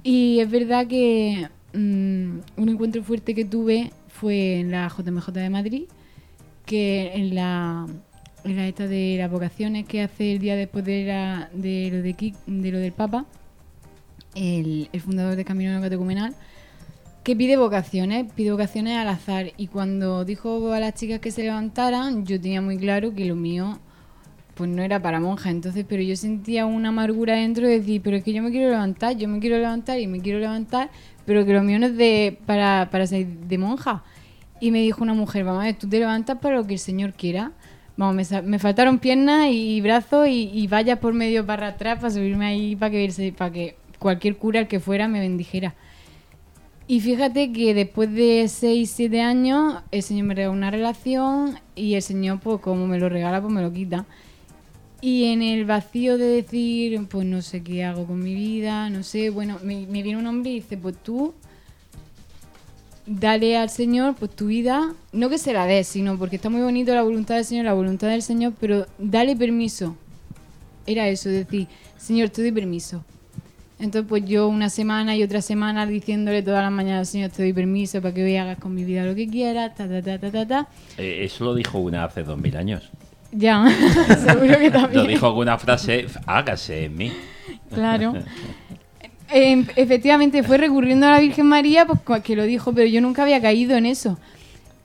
[0.04, 5.50] Y es verdad que mm, un encuentro fuerte que tuve fue en la JMJ de
[5.50, 5.84] Madrid,
[6.66, 7.88] que en la,
[8.44, 12.02] en la esta de las vocaciones que hace el día después de, la- de, lo,
[12.02, 13.26] de, Ki- de lo del Papa,
[14.36, 16.36] el, el fundador de Camino Neocatecumenal,
[17.24, 19.52] que pide vocaciones, pide vocaciones al azar.
[19.58, 23.36] Y cuando dijo a las chicas que se levantaran, yo tenía muy claro que lo
[23.36, 23.80] mío
[24.58, 25.50] pues no era para monja.
[25.50, 28.72] Entonces, pero yo sentía una amargura dentro de decir, pero es que yo me quiero
[28.72, 30.90] levantar, yo me quiero levantar y me quiero levantar,
[31.26, 34.04] pero que lo mío no es de, para, para ser de monja.
[34.60, 36.80] Y me dijo una mujer, vamos a ver, tú te levantas para lo que el
[36.80, 37.52] Señor quiera.
[37.96, 42.12] Vamos, me, me faltaron piernas y brazos y, y vallas por medio para atrás para
[42.12, 45.76] subirme ahí para que, para que cualquier cura el que fuera me bendijera.
[46.90, 51.96] Y fíjate que después de 6, 7 años, el Señor me regaló una relación y
[51.96, 54.06] el Señor, pues como me lo regala, pues me lo quita.
[55.02, 59.04] Y en el vacío de decir, pues no sé qué hago con mi vida, no
[59.04, 61.36] sé, bueno, me, viene un hombre y dice, pues tú
[63.06, 66.62] dale al Señor pues tu vida, no que se la des, sino porque está muy
[66.62, 69.96] bonito la voluntad del Señor, la voluntad del Señor, pero dale permiso.
[70.88, 73.04] Era eso, decir, Señor, te doy permiso.
[73.80, 77.54] Entonces, pues yo una semana y otra semana diciéndole todas las mañanas, Señor, te doy
[77.54, 80.32] permiso para que hoy hagas con mi vida lo que quieras, ta, ta, ta, ta,
[80.32, 80.68] ta, ta.
[80.98, 82.90] Eh, eso lo dijo una hace dos mil años.
[83.38, 83.70] Ya,
[84.26, 85.04] seguro que también.
[85.04, 87.12] Lo dijo alguna frase, hágase en mí.
[87.74, 88.14] Claro.
[89.30, 93.24] Eh, efectivamente, fue recurriendo a la Virgen María, pues que lo dijo, pero yo nunca
[93.24, 94.18] había caído en eso.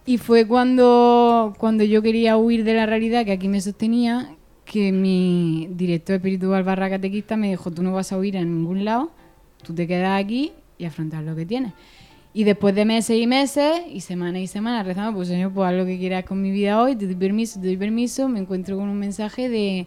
[0.05, 4.35] Y fue cuando, cuando yo quería huir de la realidad que aquí me sostenía,
[4.65, 8.85] que mi director espiritual barra catequista me dijo, tú no vas a huir a ningún
[8.85, 9.13] lado,
[9.63, 11.73] tú te quedas aquí y afrontas lo que tienes.
[12.35, 15.75] Y después de meses y meses, y semanas y semanas rezando, pues Señor, pues haz
[15.75, 18.77] lo que quieras con mi vida hoy, te doy permiso, te doy permiso, me encuentro
[18.79, 19.87] con un mensaje de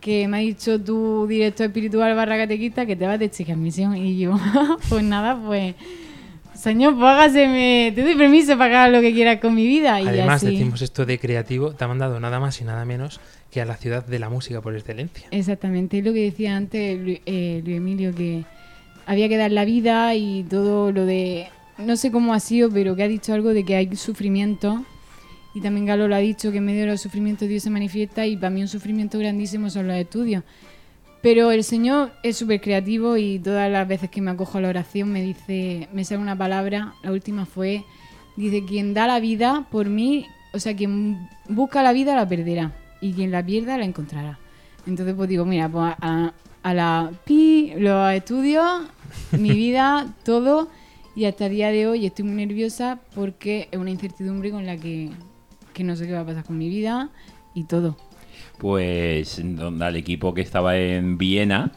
[0.00, 3.62] que me ha dicho tu director espiritual barra catequista que te vas de chica en
[3.62, 3.96] misión.
[3.96, 4.38] Y yo,
[4.88, 5.74] pues nada, pues...
[6.54, 10.00] Señor, pues hágaseme, te doy permiso para que hagas lo que quieras con mi vida.
[10.00, 10.52] Y Además, así.
[10.52, 13.20] decimos esto de creativo, te ha mandado nada más y nada menos
[13.52, 15.28] que a la ciudad de la música por excelencia.
[15.30, 18.44] Exactamente, es lo que decía antes eh, Luis Emilio, que
[19.06, 21.46] había que dar la vida y todo lo de...
[21.78, 24.84] No sé cómo ha sido, pero que ha dicho algo de que hay sufrimiento.
[25.54, 28.26] Y también Galo lo ha dicho, que en medio de los sufrimientos Dios se manifiesta
[28.26, 30.42] y para mí un sufrimiento grandísimo son los estudios.
[31.22, 34.68] Pero el Señor es súper creativo y todas las veces que me acojo a la
[34.68, 37.84] oración me dice, me sale una palabra, la última fue,
[38.36, 42.72] dice, quien da la vida por mí, o sea, quien busca la vida la perderá
[43.00, 44.38] y quien la pierda la encontrará.
[44.86, 48.82] Entonces pues digo, mira, pues a, a la pi, los estudios,
[49.32, 50.68] mi vida, todo,
[51.18, 54.76] y hasta el día de hoy estoy muy nerviosa porque es una incertidumbre con la
[54.76, 55.10] que,
[55.74, 57.10] que no sé qué va a pasar con mi vida
[57.54, 57.96] y todo.
[58.58, 61.72] Pues donde al equipo que estaba en Viena,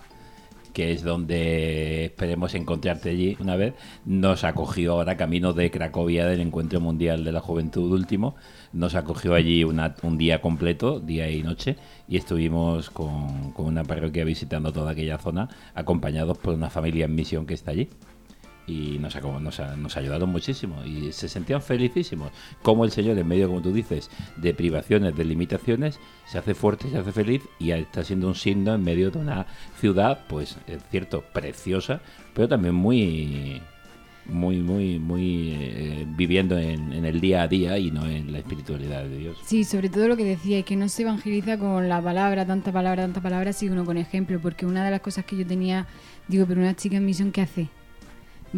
[0.73, 3.73] que es donde esperemos encontrarte allí una vez,
[4.05, 8.35] nos acogió ahora camino de Cracovia del Encuentro Mundial de la Juventud último,
[8.73, 11.77] nos acogió allí una- un día completo, día y noche,
[12.07, 17.15] y estuvimos con, con una parroquia visitando toda aquella zona, acompañados por una familia en
[17.15, 17.89] misión que está allí.
[18.67, 22.31] Y nos, nos, nos ayudaron muchísimo y se sentían felicísimos.
[22.61, 26.89] Como el Señor, en medio, como tú dices, de privaciones, de limitaciones, se hace fuerte,
[26.89, 29.47] se hace feliz y está siendo un signo en medio de una
[29.79, 32.01] ciudad, pues es cierto, preciosa,
[32.33, 33.61] pero también muy,
[34.25, 38.39] muy, muy, muy eh, viviendo en, en el día a día y no en la
[38.39, 39.37] espiritualidad de Dios.
[39.45, 43.03] Sí, sobre todo lo que decía, que no se evangeliza con la palabra, tanta palabra,
[43.03, 45.87] tanta palabra, sino con ejemplo, porque una de las cosas que yo tenía,
[46.27, 47.69] digo, pero una chica en misión, ¿qué hace?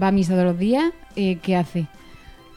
[0.01, 0.91] ¿Va a misa todos los días?
[1.15, 1.87] Eh, ¿Qué hace?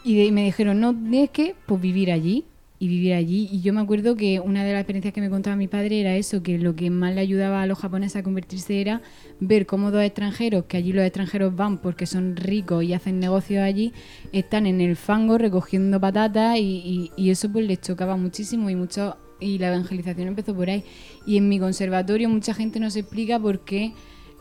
[0.05, 2.45] Y de- me dijeron, no, tienes que pues, vivir allí
[2.79, 3.49] y vivir allí.
[3.51, 6.17] Y yo me acuerdo que una de las experiencias que me contaba mi padre era
[6.17, 9.03] eso, que lo que más le ayudaba a los japoneses a convertirse era
[9.41, 13.63] ver cómo dos extranjeros, que allí los extranjeros van porque son ricos y hacen negocios
[13.63, 13.93] allí,
[14.33, 19.17] están en el fango recogiendo patatas y, y- eso pues les chocaba muchísimo y mucho
[19.41, 20.85] y la evangelización empezó por ahí.
[21.27, 23.93] Y en mi conservatorio mucha gente nos explica por qué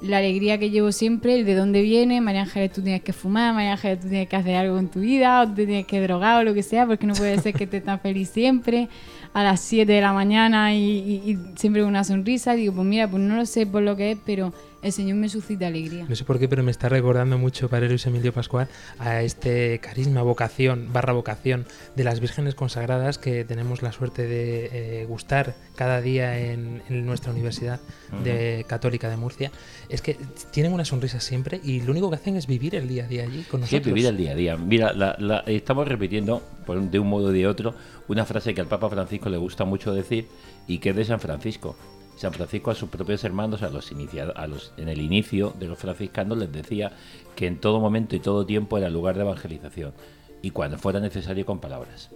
[0.07, 3.53] la alegría que llevo siempre, el de dónde viene, María Ángeles, tú tienes que fumar,
[3.53, 6.41] María Ángeles, tú tienes que hacer algo con tu vida, o te tienes que drogar
[6.41, 8.87] o lo que sea, porque no puede ser que estés tan feliz siempre,
[9.33, 10.79] a las 7 de la mañana y,
[11.25, 12.53] y- y siempre con una sonrisa.
[12.53, 14.53] Digo, pues mira, pues no lo sé por lo que es, pero
[14.85, 16.05] el Señor me suscita alegría.
[16.07, 18.67] No sé por qué, pero me está recordando mucho, Padre Luis Emilio Pascual,
[18.99, 25.01] a este carisma, vocación, barra vocación de las vírgenes consagradas que tenemos la suerte de
[25.01, 27.79] eh, gustar cada día en, en nuestra Universidad
[28.23, 29.51] de Católica de Murcia.
[29.89, 30.17] Es que
[30.51, 33.23] tienen una sonrisa siempre y lo único que hacen es vivir el día a día
[33.23, 34.55] allí con Sí, vivir el día a día.
[34.55, 37.73] Mira, la- la- estamos repitiendo por de un modo o de otro
[38.07, 40.27] una frase que al Papa Francisco le gusta mucho decir
[40.67, 41.75] y que es de San Francisco.
[42.15, 43.91] San Francisco a sus propios hermanos, a los,
[44.35, 46.91] a los en el inicio de los franciscanos, les decía
[47.35, 49.93] que en todo momento y todo tiempo era lugar de evangelización
[50.41, 52.09] y cuando fuera necesario con palabras.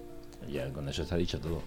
[0.51, 1.61] Ya con eso está dicho todo.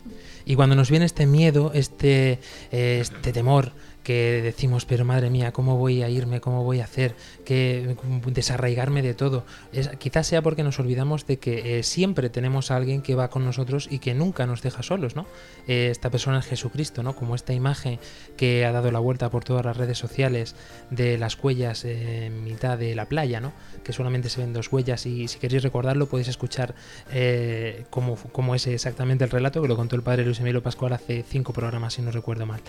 [0.45, 2.41] Y cuando nos viene este miedo, este,
[2.73, 6.41] eh, este temor, que decimos, pero madre mía, ¿cómo voy a irme?
[6.41, 7.15] ¿Cómo voy a hacer?
[7.45, 9.45] Que desarraigarme de todo.
[9.73, 13.31] Es, quizás sea porque nos olvidamos de que eh, siempre tenemos a alguien que va
[13.31, 15.27] con nosotros y que nunca nos deja solos, ¿no?
[15.69, 17.15] Eh, esta persona es Jesucristo, ¿no?
[17.15, 17.99] Como esta imagen
[18.37, 20.55] que ha dado la vuelta por todas las redes sociales
[20.91, 23.53] de las huellas en mitad de la playa, ¿no?
[23.85, 26.75] Que solamente se ven dos huellas y si queréis recordarlo podéis escuchar
[27.13, 30.93] eh, cómo, cómo es exactamente el relato que lo contó el padre Luis Emilio Pascual
[30.93, 32.61] hace cinco programas, si no recuerdo mal.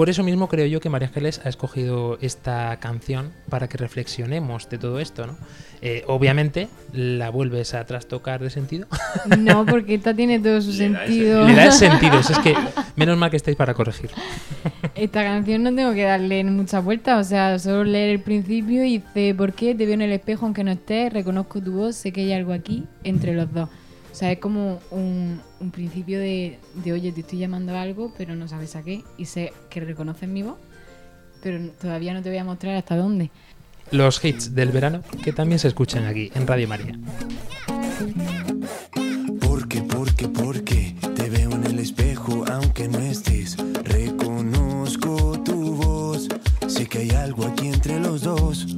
[0.00, 4.66] Por eso mismo creo yo que María Ángeles ha escogido esta canción para que reflexionemos
[4.70, 5.36] de todo esto, ¿no?
[5.82, 8.86] Eh, obviamente, la vuelves a trastocar de sentido.
[9.38, 11.46] No, porque esta tiene todo su sentido.
[11.46, 12.54] Le da el sentido, es que
[12.96, 14.08] menos mal que estáis para corregir.
[14.94, 19.00] Esta canción no tengo que darle muchas vueltas, o sea, solo leer el principio y
[19.00, 21.12] dice, ¿por qué te veo en el espejo aunque no estés?
[21.12, 23.68] Reconozco tu voz, sé que hay algo aquí entre los dos.
[24.10, 28.12] O sea, es como un, un principio de, de, oye, te estoy llamando a algo,
[28.18, 30.58] pero no sabes a qué, y sé que reconoces mi voz,
[31.42, 33.30] pero todavía no te voy a mostrar hasta dónde.
[33.90, 36.98] Los hits del verano que también se escuchan aquí en Radio María.
[39.40, 43.56] Porque, porque, porque te veo en el espejo aunque no estés.
[43.84, 46.28] Reconozco tu voz,
[46.68, 48.76] sé que hay algo aquí entre los dos.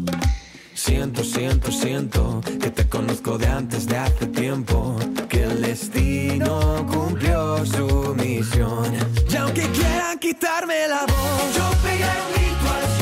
[0.74, 4.96] Siento, siento, siento que te conozco de antes de hace tiempo.
[5.28, 8.94] Que el destino cumplió su misión.
[9.30, 13.01] Y aunque quieran quitarme la voz, yo pegaré un grito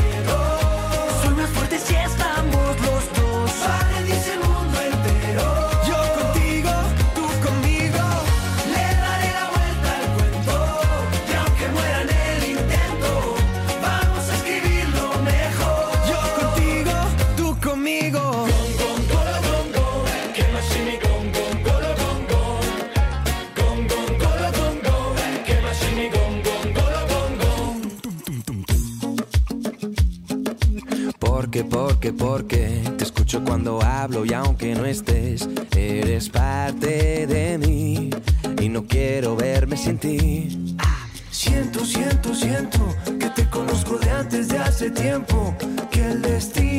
[34.08, 38.08] y aunque no estés, eres parte de mí
[38.58, 40.74] y no quiero verme sin ti.
[41.30, 42.78] Siento, siento, siento
[43.18, 45.54] que te conozco de antes de hace tiempo,
[45.90, 46.69] que el destino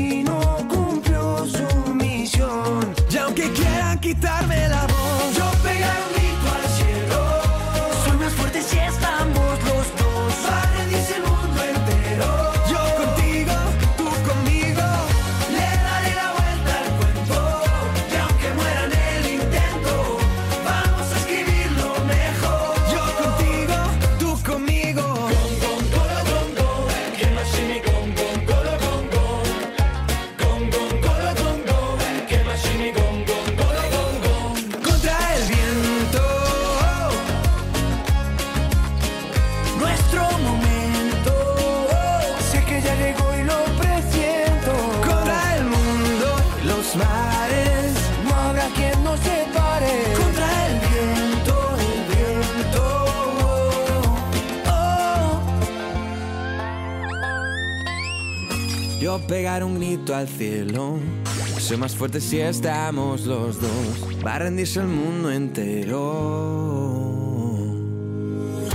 [61.59, 64.25] Soy más fuerte si estamos los dos.
[64.25, 65.99] Va a rendirse el mundo entero.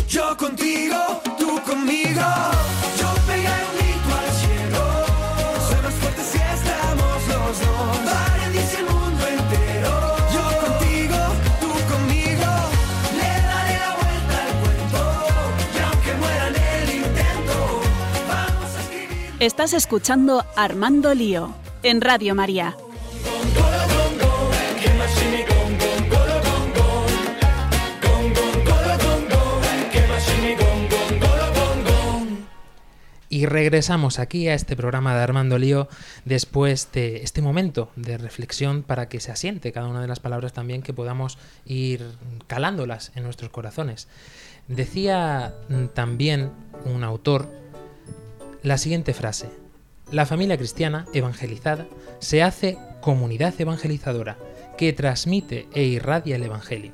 [0.09, 0.96] Yo contigo,
[1.37, 2.22] tú conmigo.
[19.46, 21.54] Estás escuchando Armando Lío
[21.85, 22.76] en Radio María.
[33.28, 35.87] Y regresamos aquí a este programa de Armando Lío
[36.24, 40.54] después de este momento de reflexión para que se asiente cada una de las palabras
[40.54, 42.04] también que podamos ir
[42.48, 44.09] calándolas en nuestros corazones.
[44.66, 46.50] Decía mm, también
[46.85, 47.65] un autor
[48.67, 49.48] la siguiente frase.
[50.10, 51.87] La familia cristiana evangelizada
[52.19, 54.38] se hace comunidad evangelizadora
[54.77, 56.90] que transmite e irradia el Evangelio.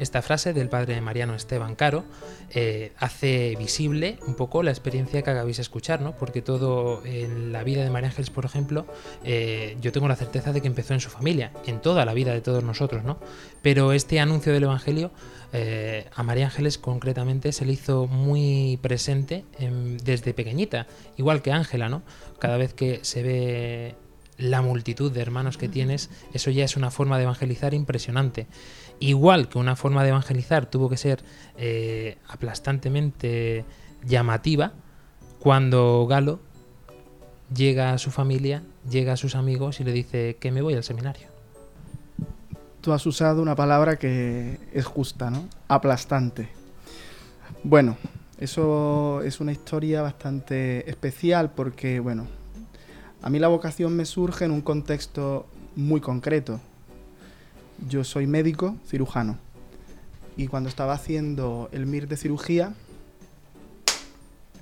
[0.00, 2.04] Esta frase del padre Mariano Esteban Caro
[2.50, 6.16] eh, hace visible un poco la experiencia que acabáis de escuchar, ¿no?
[6.16, 8.86] Porque todo en la vida de María Ángeles, por ejemplo,
[9.22, 12.32] eh, yo tengo la certeza de que empezó en su familia, en toda la vida
[12.32, 13.18] de todos nosotros, ¿no?
[13.62, 15.12] Pero este anuncio del Evangelio
[15.52, 21.52] eh, a María Ángeles concretamente se le hizo muy presente em, desde pequeñita, igual que
[21.52, 22.02] Ángela, ¿no?
[22.40, 23.94] Cada vez que se ve
[24.36, 28.46] la multitud de hermanos que tienes, eso ya es una forma de evangelizar impresionante.
[29.00, 31.22] Igual que una forma de evangelizar tuvo que ser
[31.56, 33.64] eh, aplastantemente
[34.06, 34.72] llamativa
[35.40, 36.40] cuando Galo
[37.54, 40.84] llega a su familia, llega a sus amigos y le dice que me voy al
[40.84, 41.28] seminario.
[42.80, 45.48] Tú has usado una palabra que es justa, ¿no?
[45.68, 46.48] Aplastante.
[47.62, 47.96] Bueno,
[48.38, 52.26] eso es una historia bastante especial porque, bueno,
[53.22, 56.60] a mí la vocación me surge en un contexto muy concreto.
[57.88, 59.38] Yo soy médico cirujano
[60.36, 62.74] y cuando estaba haciendo el MIR de cirugía,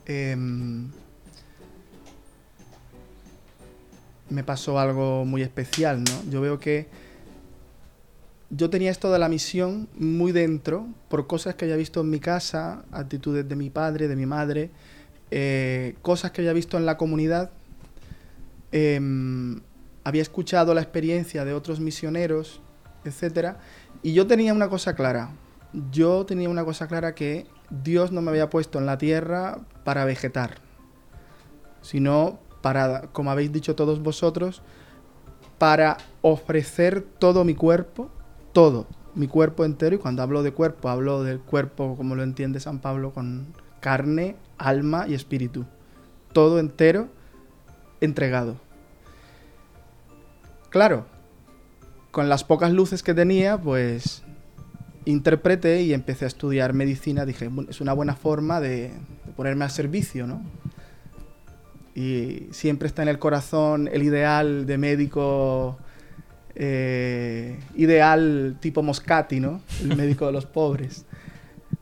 [0.06, 0.90] em,
[4.28, 6.30] me pasó algo muy especial, ¿no?
[6.30, 6.88] Yo veo que
[8.50, 12.20] yo tenía esto de la misión muy dentro por cosas que había visto en mi
[12.20, 14.70] casa, actitudes de mi padre, de mi madre,
[15.30, 17.50] eh, cosas que había visto en la comunidad.
[18.72, 19.60] Em,
[20.04, 22.60] había escuchado la experiencia de otros misioneros,
[23.04, 23.58] etcétera,
[24.02, 25.30] y yo tenía una cosa clara.
[25.90, 30.04] Yo tenía una cosa clara que Dios no me había puesto en la tierra para
[30.04, 30.58] vegetar,
[31.80, 34.62] sino para, como habéis dicho todos vosotros,
[35.58, 38.10] para ofrecer todo mi cuerpo,
[38.52, 42.60] todo, mi cuerpo entero, y cuando hablo de cuerpo, hablo del cuerpo como lo entiende
[42.60, 43.46] San Pablo, con
[43.80, 45.64] carne, alma y espíritu.
[46.32, 47.08] Todo entero,
[48.00, 48.56] entregado.
[50.70, 51.06] Claro,
[52.12, 54.22] con las pocas luces que tenía, pues
[55.04, 57.26] interpreté y empecé a estudiar medicina.
[57.26, 58.90] Dije, "Bu- es una buena forma de,
[59.26, 60.42] de ponerme al servicio, ¿no?
[61.94, 65.76] Y siempre está en el corazón el ideal de médico
[66.54, 69.60] eh, ideal tipo Moscati, ¿no?
[69.80, 71.06] El médico de los pobres.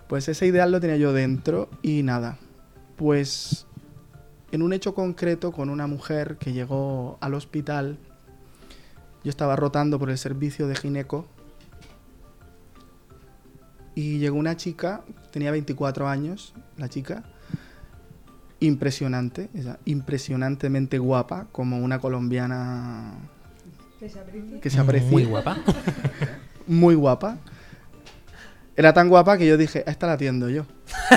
[0.08, 2.38] Pues ese ideal lo tenía yo dentro y nada.
[2.96, 3.66] Pues
[4.52, 7.98] en un hecho concreto con una mujer que llegó al hospital,
[9.24, 11.26] yo estaba rotando por el servicio de gineco
[13.94, 17.24] y llegó una chica, tenía 24 años, la chica,
[18.60, 23.12] impresionante, ella, impresionantemente guapa, como una colombiana
[23.98, 25.10] que se aprecia.
[25.10, 25.58] Muy guapa.
[26.66, 27.38] Muy guapa.
[28.76, 30.64] Era tan guapa que yo dije, a esta la atiendo yo.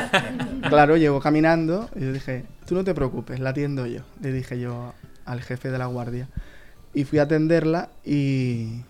[0.69, 4.01] claro, llegó caminando y yo dije, tú no te preocupes, la atiendo yo.
[4.21, 4.93] Le dije yo
[5.23, 6.27] al jefe de la guardia.
[6.93, 8.81] Y fui a atenderla y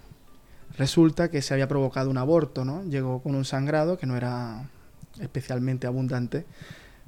[0.77, 2.83] resulta que se había provocado un aborto, ¿no?
[2.83, 4.69] Llegó con un sangrado que no era
[5.21, 6.45] especialmente abundante,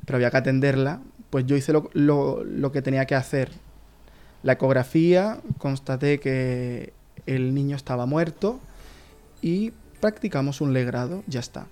[0.06, 1.02] pero había que atenderla.
[1.30, 3.52] Pues yo hice lo, lo- lo que tenía que hacer.
[4.44, 6.94] La ecografía, constaté que
[7.26, 8.60] el niño estaba muerto
[9.42, 11.66] y practicamos un legrado, ya está.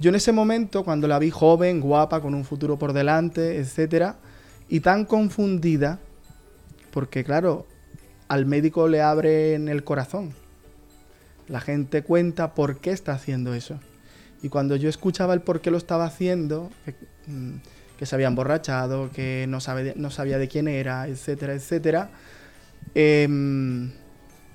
[0.00, 4.16] Yo en ese momento, cuando la vi joven, guapa, con un futuro por delante, etcétera,
[4.68, 5.98] y tan confundida,
[6.90, 7.66] porque claro,
[8.30, 10.30] al médico le abren el corazón.
[11.48, 13.80] La gente cuenta por qué está haciendo eso.
[14.40, 16.94] Y cuando yo escuchaba el por qué lo estaba haciendo, que,
[17.26, 17.56] mm,
[17.98, 22.10] que se había emborrachado, que no, sabía de quién era, etcétera, etcétera,
[22.94, 23.90] em,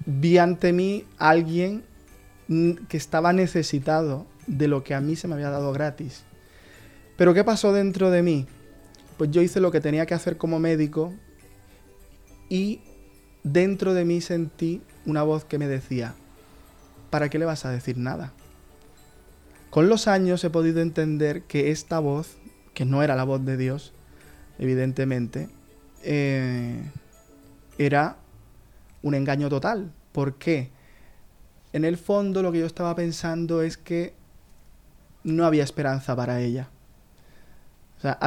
[0.05, 1.84] vi ante mí a alguien
[2.47, 6.23] mm, que estaba necesitado de lo que a mí se me había dado gratis.
[7.17, 8.47] Pero ¿qué pasó dentro de mí?
[9.17, 11.13] Pues yo hice lo que tenía que hacer como médico
[12.47, 12.80] y
[13.46, 16.16] dentro de mí sentí una voz que me decía,
[17.12, 18.34] ¿para qué le vas a decir nada?
[19.70, 22.38] Con los años he podido entender que esta voz,
[22.74, 23.93] que no era la voz de Dios,
[24.58, 25.48] evidentemente,
[26.04, 26.82] eh,
[27.78, 28.18] era
[29.04, 29.91] un engaño total.
[30.12, 30.72] ¿Por qué?
[31.72, 34.14] En el fondo lo que yo estaba pensando es que
[35.24, 36.70] no había esperanza para ella.
[38.00, 38.18] O sea,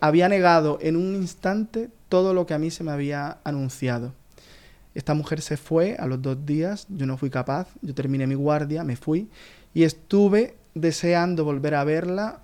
[0.00, 4.14] había negado en un instante todo lo que a mí se me había anunciado.
[4.94, 8.34] Esta mujer se fue a los dos días, yo no fui capaz, yo terminé mi
[8.34, 9.28] guardia, me fui
[9.74, 12.42] y estuve deseando volver a verla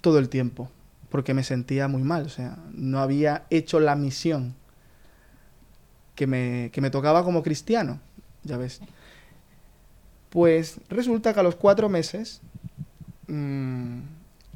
[0.00, 0.70] todo el tiempo,
[1.10, 4.54] porque me sentía muy mal, o sea, no había hecho la misión
[6.14, 8.00] que me, que me tocaba como cristiano,
[8.42, 8.80] ya ves.
[10.30, 12.40] Pues resulta que a los cuatro meses
[13.28, 13.98] mm,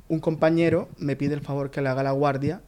[0.09, 2.61] un compañero me pide el favor que le haga la guardia.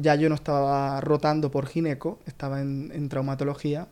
[0.00, 3.88] Ya yo no estaba rotando por gineco, estaba en, en traumatología,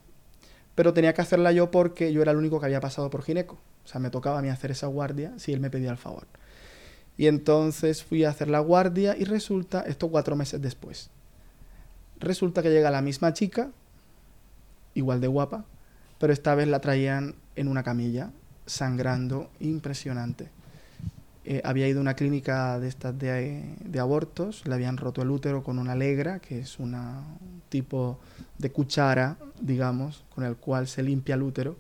[0.75, 3.59] pero tenía que hacerla yo porque yo era el único que había pasado por gineco.
[3.85, 6.27] O sea, me tocaba a mí hacer esa guardia si él me pedía el favor.
[7.17, 11.11] Y entonces fui a hacer la guardia y resulta, esto cuatro meses después,
[12.21, 13.71] resulta que llega la misma chica,
[14.95, 15.65] igual de guapa,
[16.19, 18.31] pero esta vez la traían en una camilla,
[18.67, 20.49] sangrando, impresionante.
[21.47, 25.31] Eh, había ido a una clínica de estas de, de abortos, le habían roto el
[25.31, 26.97] útero con una alegra, que es un
[27.69, 28.19] tipo
[28.59, 31.77] de cuchara, digamos, con el cual se limpia el útero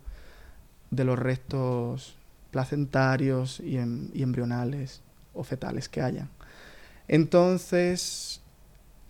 [0.90, 2.16] de los restos
[2.50, 5.02] placentarios y, em- y embrionales
[5.34, 6.30] o fetales que hayan.
[7.08, 8.40] Entonces,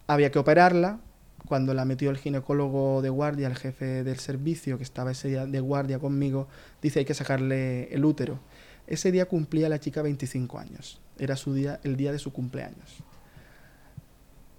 [0.07, 1.01] había que operarla.
[1.47, 5.47] Cuando la metió el ginecólogo de guardia, el jefe del servicio que estaba ese día
[5.47, 6.49] de guardia conmigo,
[6.83, 8.41] dice hay que sacarle el útero.
[8.87, 11.01] Ese día cumplía la chica 25 años.
[11.19, 13.03] Era su día, el día de su cumpleaños.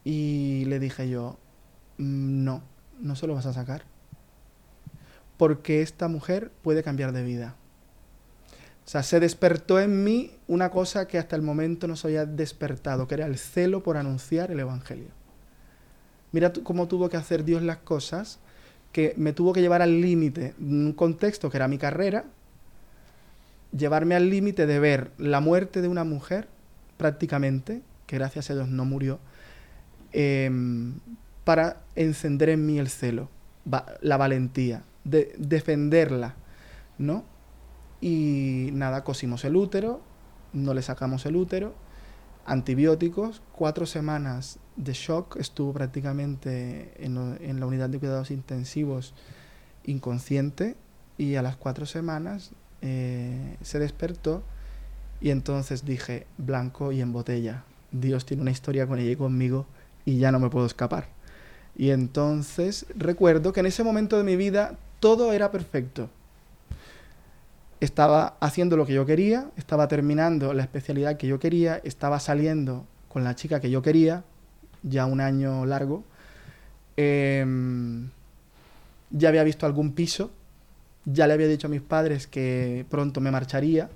[0.04, 1.38] Y le dije yo,
[1.98, 2.64] "Mm, no,
[3.00, 3.84] no se lo vas a sacar.
[5.38, 7.56] Porque esta mujer puede cambiar de vida.
[8.86, 12.26] O sea, se despertó en mí una cosa que hasta el momento no se había
[12.26, 15.10] despertado, que era el celo por anunciar el Evangelio.
[16.32, 18.40] Mira cómo tuvo que hacer Dios las cosas,
[18.94, 22.26] que me tuvo que llevar al límite, un contexto que era mi carrera,
[23.76, 26.48] llevarme al límite de ver la muerte de una mujer,
[26.98, 29.20] prácticamente, que gracias a Dios no murió,
[30.12, 30.96] em,
[31.44, 33.30] para encender en mí el celo,
[34.02, 36.36] la valentía, de defenderla,
[36.98, 37.24] ¿no?
[38.02, 40.02] Y nada, cosimos el útero,
[40.54, 41.76] no le sacamos el útero,
[42.46, 49.14] antibióticos, cuatro semanas de shock, estuvo prácticamente en, en la unidad de cuidados intensivos
[49.84, 50.76] inconsciente
[51.18, 52.52] y a las cuatro semanas
[52.82, 54.44] eh, se despertó
[55.20, 59.66] y entonces dije, blanco y en botella, Dios tiene una historia con ella y conmigo
[60.06, 61.08] y ya no me puedo escapar.
[61.76, 66.10] Y entonces recuerdo que en ese momento de mi vida todo era perfecto.
[67.80, 72.86] Estaba haciendo lo que yo quería, estaba terminando la especialidad que yo quería, estaba saliendo
[73.08, 74.24] con la chica que yo quería,
[74.82, 76.04] ya un año largo.
[76.96, 78.10] Em,
[79.12, 80.32] ya había visto algún piso,
[81.10, 83.90] ya le había dicho a mis padres que pronto me marcharía,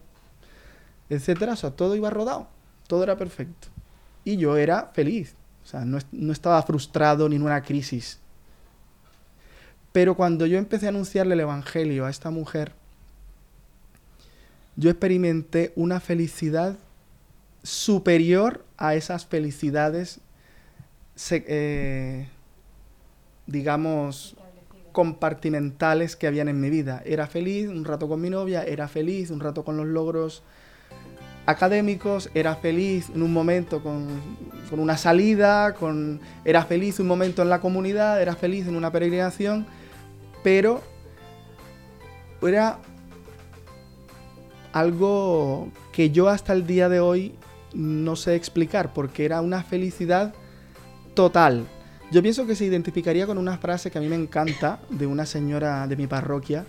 [1.09, 1.53] etcétera.
[1.53, 2.47] O sea, todo iba rodado,
[2.88, 3.68] todo era perfecto.
[4.24, 8.20] Y yo era feliz, o sea, no, no estaba frustrado ni en una crisis.
[9.91, 12.72] Pero cuando yo empecé a anunciarle el Evangelio a esta mujer,
[14.78, 16.78] yo experimenté una felicidad
[17.62, 20.22] superior a esas felicidades,
[21.30, 22.28] eh,
[23.47, 24.36] digamos,
[24.92, 27.02] compartimentales que habían en mi vida.
[27.06, 30.44] Era feliz un rato con mi novia, era feliz un rato con los logros
[31.46, 34.08] académicos, era feliz en un momento con,
[34.70, 38.92] con una salida, con, era feliz un momento en la comunidad, era feliz en una
[38.92, 39.66] peregrinación,
[40.44, 40.82] pero
[42.42, 42.80] era
[44.72, 47.36] algo que yo hasta el día de hoy
[47.74, 50.34] no sé explicar, porque era una felicidad
[51.14, 51.66] total.
[52.12, 55.26] Yo pienso que se identificaría con una frase que a mí me encanta de una
[55.26, 56.66] señora de mi parroquia,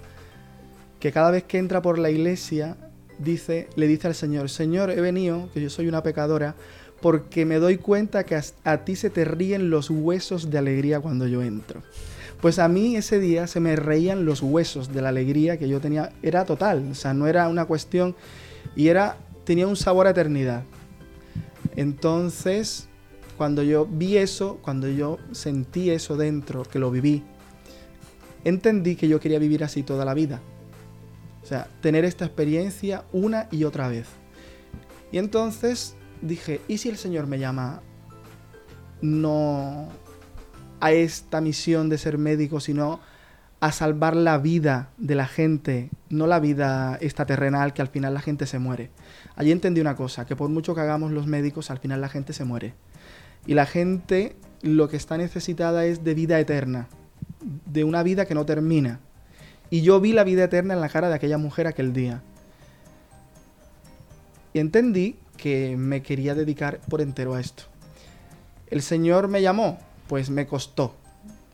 [1.01, 2.77] que cada vez que entra por la iglesia
[3.19, 6.55] dice, le dice al Señor, Señor, he venido, que yo soy una pecadora,
[7.01, 11.01] porque me doy cuenta que as- a ti se te ríen los huesos de alegría
[11.01, 11.83] cuando yo entro.
[12.41, 15.81] Pues a mí ese día se me reían los huesos de la alegría que yo
[15.81, 18.15] tenía, era total, o sea, no era una cuestión
[18.77, 20.63] y era tenía un sabor a eternidad.
[21.75, 22.89] Entonces,
[23.43, 27.25] cuando yo vi eso, cuando yo sentí eso dentro, que lo viví,
[28.45, 30.41] entendí que yo quería vivir así toda la vida.
[31.43, 34.07] O sea, tener esta experiencia una y otra vez.
[35.11, 37.83] Y entonces dije, ¿y si el Señor me llama
[39.01, 39.89] no
[40.79, 43.01] a esta misión de ser médico, sino
[43.59, 48.15] a salvar la vida de la gente, no la vida esta terrenal que al final
[48.15, 48.91] la gente se muere?
[49.35, 52.33] Allí entendí una cosa, que por mucho que hagamos los médicos, al final la gente
[52.33, 52.75] se muere.
[53.47, 56.89] Y la gente lo que está necesitada es de vida eterna,
[57.67, 59.01] de una vida que no termina.
[59.71, 62.23] Y yo vi la vida eterna en la cara de aquella mujer aquel día.
[64.53, 67.65] Y entendí que me quería dedicar por entero a esto.
[68.69, 69.79] El Señor me llamó,
[70.09, 70.95] pues me costó,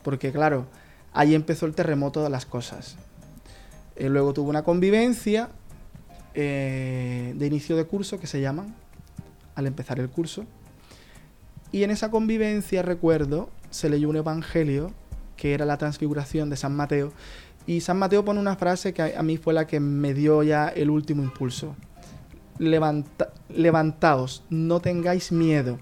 [0.02, 0.66] porque claro,
[1.12, 2.96] ahí empezó el terremoto de las cosas.
[3.96, 5.48] Eh, luego tuve una convivencia
[6.34, 8.74] eh, de inicio de curso que se llaman,
[9.54, 10.44] al empezar el curso.
[11.72, 14.92] Y en esa convivencia, recuerdo, se leyó un evangelio
[15.36, 17.12] que era la transfiguración de San Mateo.
[17.66, 20.68] Y San Mateo pone una frase que a, mí fue la que me dio ya
[20.68, 21.76] el último impulso.
[22.58, 25.78] Levanta- levantaos, no tengáis miedo.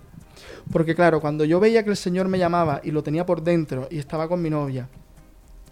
[0.72, 3.88] Porque claro, cuando yo veía que el Señor me llamaba y lo tenía por dentro
[3.90, 4.88] y estaba con mi novia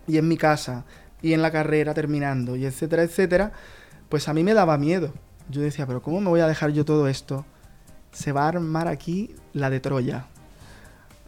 [0.06, 0.84] y en mi casa
[1.20, 3.52] y en la carrera terminando y etcétera, etcétera,
[4.08, 5.12] pues a mí me daba miedo.
[5.50, 7.44] Yo decía, pero ¿cómo me voy a dejar yo todo esto?
[8.14, 10.24] Se va a armar aquí la de Troya.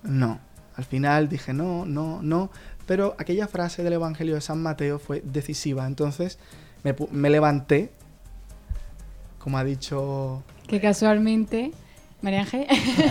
[0.02, 0.40] No.
[0.76, 2.50] Al final dije, no, no, no.
[2.86, 5.86] Pero aquella frase del Evangelio de San Mateo fue decisiva.
[5.86, 6.38] Entonces
[6.82, 7.92] me, me levanté
[9.46, 11.70] como ha dicho Que casualmente,
[12.20, 12.66] María Ángel,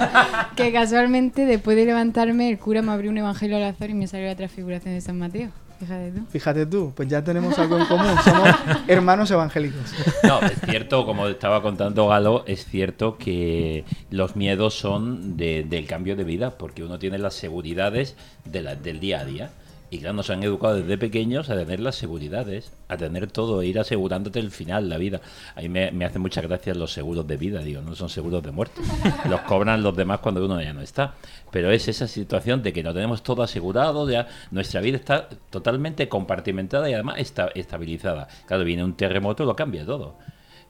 [0.58, 4.06] que casualmente después de levantarme el cura me abrió un evangelio al azar y me
[4.06, 5.52] salió la transfiguración de San Mateo.
[5.80, 6.26] Fíjate tú.
[6.30, 8.08] Fíjate tú, pues ya tenemos algo en común.
[8.24, 8.50] Somos
[8.88, 9.94] hermanos evangélicos.
[10.24, 15.86] No, es cierto, como estaba contando Galo, es cierto que los miedos son de- del
[15.88, 18.16] cambio de vida, porque uno tiene las seguridades
[18.46, 19.50] de la- del día a día.
[19.96, 23.66] Y claro, nos han educado desde pequeños a tener las seguridades, a tener todo, a
[23.66, 25.22] ir asegurándote el final, la vida.
[25.56, 28.44] A mí me, me hacen mucha gracia los seguros de vida, digo, no son seguros
[28.44, 28.82] de muerte.
[29.30, 31.14] Los cobran los demás cuando uno ya no está.
[31.50, 36.10] Pero es esa situación de que no tenemos todo asegurado, ya nuestra vida está totalmente
[36.10, 38.28] compartimentada y además está estabilizada.
[38.48, 40.18] Claro, viene un terremoto, lo cambia todo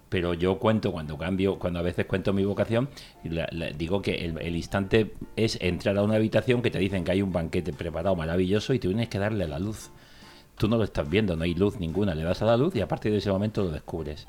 [0.09, 2.89] pero yo cuento cuando cambio, cuando a veces cuento mi vocación,
[3.77, 7.21] digo que el, el instante es entrar a una habitación que te dicen que hay
[7.21, 9.89] un banquete preparado maravilloso y tú tienes que darle la luz.
[10.57, 12.81] Tú no lo estás viendo, no hay luz ninguna, le das a la luz y
[12.81, 14.25] a partir de ese momento lo descubres.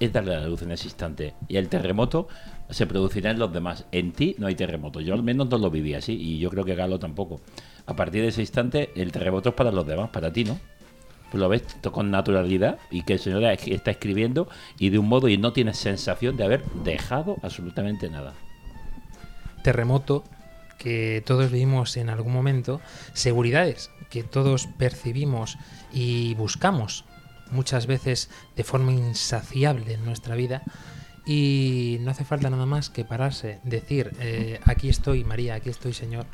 [0.00, 1.34] Es darle la luz en ese instante.
[1.46, 2.26] Y el terremoto
[2.70, 3.86] se producirá en los demás.
[3.92, 5.00] En ti no hay terremoto.
[5.00, 7.40] Yo al menos no lo viví así y yo creo que Galo tampoco.
[7.86, 10.58] A partir de ese instante el terremoto es para los demás, para ti no
[11.32, 11.62] lo ves
[11.92, 15.52] con naturalidad y que el Señor es- está escribiendo y de un modo y no
[15.52, 18.34] tienes sensación de haber dejado absolutamente nada.
[19.62, 20.24] terremoto
[20.78, 22.80] que todos vivimos en algún momento,
[23.12, 25.58] seguridades que todos percibimos
[25.92, 27.04] y buscamos
[27.50, 30.62] muchas veces de forma insaciable en nuestra vida
[31.26, 35.92] y no hace falta nada más que pararse, decir, eh, aquí estoy María, aquí estoy
[35.92, 36.24] Señor,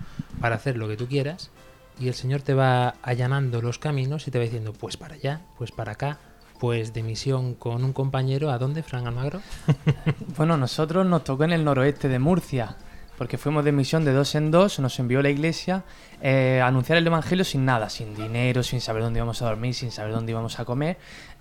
[0.41, 1.51] para hacer lo que tú quieras
[1.99, 5.41] y el Señor te va allanando los caminos y te va diciendo, pues para allá,
[5.57, 6.19] pues para acá,
[6.59, 9.41] pues de misión con un compañero, ¿a dónde, Fran Almagro?
[10.37, 12.77] Bueno, nosotros nos tocó en el noroeste de Murcia,
[13.17, 15.85] porque fuimos de misión de dos en dos, nos envió la iglesia
[16.21, 19.75] eh, a anunciar el Evangelio sin nada, sin dinero, sin saber dónde íbamos a dormir,
[19.75, 20.99] sin saber dónde íbamos a comer.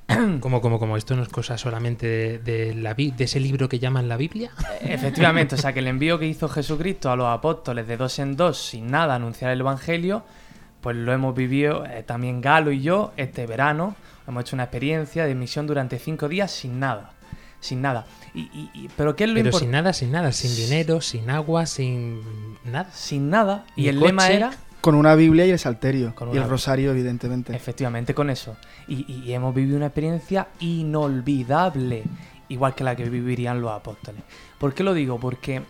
[0.39, 3.79] Como, como, como, esto no es cosa solamente de, de la, de ese libro que
[3.79, 4.51] llaman la Biblia.
[4.81, 8.35] Efectivamente, o sea que el envío que hizo Jesucristo a los apóstoles de dos en
[8.35, 10.23] dos, sin nada, anunciar el Evangelio,
[10.85, 13.95] pues lo hemos vivido eh, también Galo y yo este verano.
[14.27, 17.09] Hemos hecho una experiencia de misión durante cinco días sin nada.
[17.59, 18.05] Sin nada.
[18.35, 21.31] Y, y- y- pero ¿qué es lo Pero sin nada, sin nada, sin dinero, sin
[21.31, 22.21] agua, sin
[22.65, 22.91] nada.
[22.93, 23.65] Sin nada.
[23.75, 26.13] Y el lema era Con una Biblia y el Salterio.
[26.13, 27.55] Con y el Rosario, evidentemente.
[27.55, 28.55] Efectivamente, con eso.
[28.87, 32.03] Y, y- y hemos vivido una experiencia inolvidable,
[32.49, 34.21] igual que la que vivirían los apóstoles.
[34.59, 35.19] ¿Por qué lo digo?
[35.19, 35.63] Porque eh,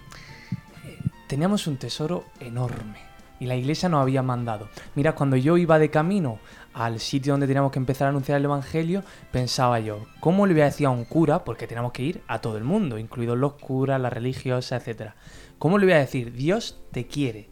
[1.29, 4.69] teníamos un tesoro enorme y la iglesia nos había mandado.
[4.95, 6.39] Mira, cuando yo iba de camino
[6.73, 10.61] al sitio donde teníamos que empezar a anunciar el Evangelio, pensaba yo, ¿cómo le voy
[10.61, 11.43] a decir a un cura?
[11.43, 15.11] Porque teníamos que ir a todo el mundo, incluidos los curas, las religiosas, etc.
[15.59, 17.49] ¿Cómo le voy a decir, Dios te quiere?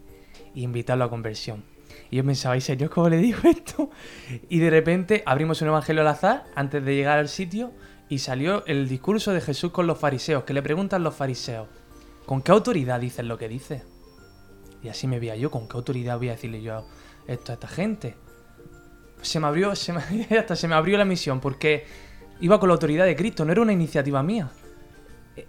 [0.55, 1.63] E invitarlo a conversión.
[2.11, 3.89] Y yo pensaba, ¿y serio cómo le digo esto?
[4.49, 7.71] Y de repente abrimos un evangelio al azar antes de llegar al sitio
[8.09, 11.67] y salió el discurso de Jesús con los fariseos, que le preguntan los fariseos,
[12.25, 13.92] ¿con qué autoridad dices lo que dices?
[14.83, 16.85] Y así me veía yo, ¿con qué autoridad voy a decirle yo
[17.27, 18.15] esto a esta gente?
[19.21, 20.01] Se me abrió, se me,
[20.37, 21.85] hasta se me abrió la misión, porque
[22.41, 24.51] iba con la autoridad de Cristo, no era una iniciativa mía.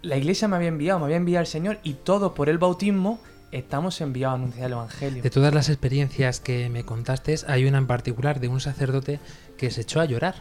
[0.01, 3.19] La iglesia me había enviado, me había enviado el Señor y todos por el bautismo
[3.51, 5.21] estamos enviados a anunciar el Evangelio.
[5.21, 9.19] De todas las experiencias que me contaste, hay una en particular de un sacerdote
[9.57, 10.35] que se echó a llorar.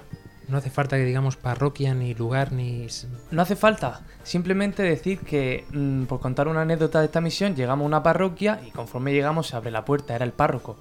[0.48, 2.86] No hace falta que digamos parroquia, ni lugar, ni...
[3.30, 7.84] No hace falta, simplemente decir que, mm, por contar una anécdota de esta misión, llegamos
[7.84, 10.76] a una parroquia y conforme llegamos se abre la puerta, era el párroco,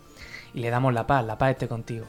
[0.53, 2.05] y le damos la paz, la paz esté contigo.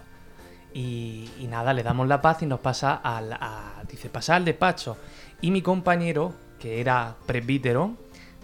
[0.72, 4.96] Y, nada, le damos la paz y nos pasa al, a, dice, pasa al despacho.
[5.40, 7.96] Y mi compañero, que era presbítero,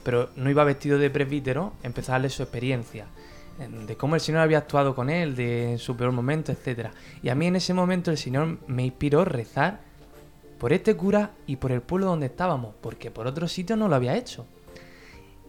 [0.04, 3.06] pero no iba vestido de presbítero, empezó a darle su experiencia
[3.68, 6.88] de cómo el Señor había actuado con él, de su peor momento, etc.
[7.22, 9.80] Y a mí en ese momento el Señor me inspiró a rezar
[10.58, 13.96] por este cura y por el pueblo donde estábamos, porque por otro sitio no lo
[13.96, 14.46] había hecho.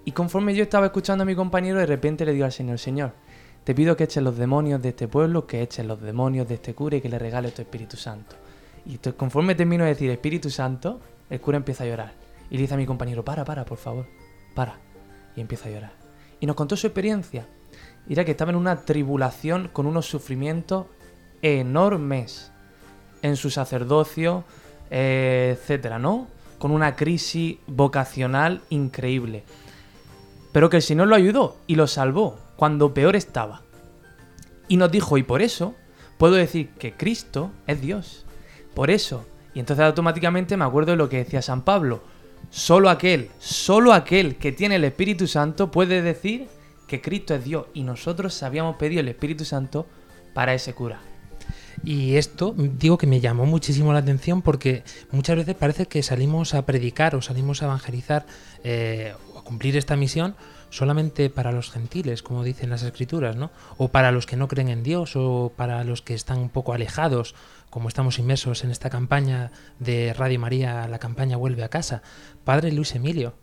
[0.04, 3.14] Y conforme yo estaba escuchando a mi compañero, de repente le digo al Señor, Señor,
[3.64, 6.74] te pido que eches los demonios de este pueblo, que eches los demonios de este
[6.74, 8.36] cura y que le regales tu Espíritu Santo.
[8.86, 11.00] Y conforme termino de decir Espíritu Santo,
[11.30, 12.14] el cura empieza a llorar.
[12.50, 14.08] Y le dice a mi compañero, para, para, por favor,
[14.56, 14.80] para.
[15.36, 15.94] Y empieza a llorar.
[16.40, 17.48] Y nos contó su experiencia.
[18.08, 20.88] Y era que estaba en una tribulación con unos sufrimientos
[21.42, 22.52] enormes
[23.22, 24.44] en su sacerdocio,
[24.90, 26.28] eh, etcétera, ¿no?
[26.58, 29.44] Con una crisis vocacional increíble.
[30.52, 33.62] Pero que el Señor lo ayudó y lo salvó cuando peor estaba.
[34.68, 35.76] Y nos dijo, y por eso
[36.18, 38.26] puedo decir que Cristo es Dios.
[38.74, 39.26] Por eso.
[39.54, 42.02] Y entonces automáticamente me acuerdo de lo que decía San Pablo.
[42.50, 46.48] Solo aquel, solo aquel que tiene el Espíritu Santo puede decir
[46.92, 47.68] que Cristo es Dios.
[47.74, 49.88] Y nosotros habíamos pedido el Espíritu Santo
[50.34, 51.00] para ese cura.
[51.86, 56.54] Y esto, digo que me llamó muchísimo la atención porque muchas veces parece que salimos
[56.54, 58.26] a predicar o salimos a evangelizar
[58.66, 60.36] eh, o a cumplir esta misión
[60.70, 63.52] solamente para los gentiles, como dicen las escrituras, ¿no?
[63.78, 66.74] O para los que no creen en Dios o para los que están un poco
[66.74, 67.36] alejados,
[67.70, 72.04] como estamos inmersos en esta campaña de Radio María, la campaña Vuelve a casa.
[72.44, 73.34] Padre Luis Emilio,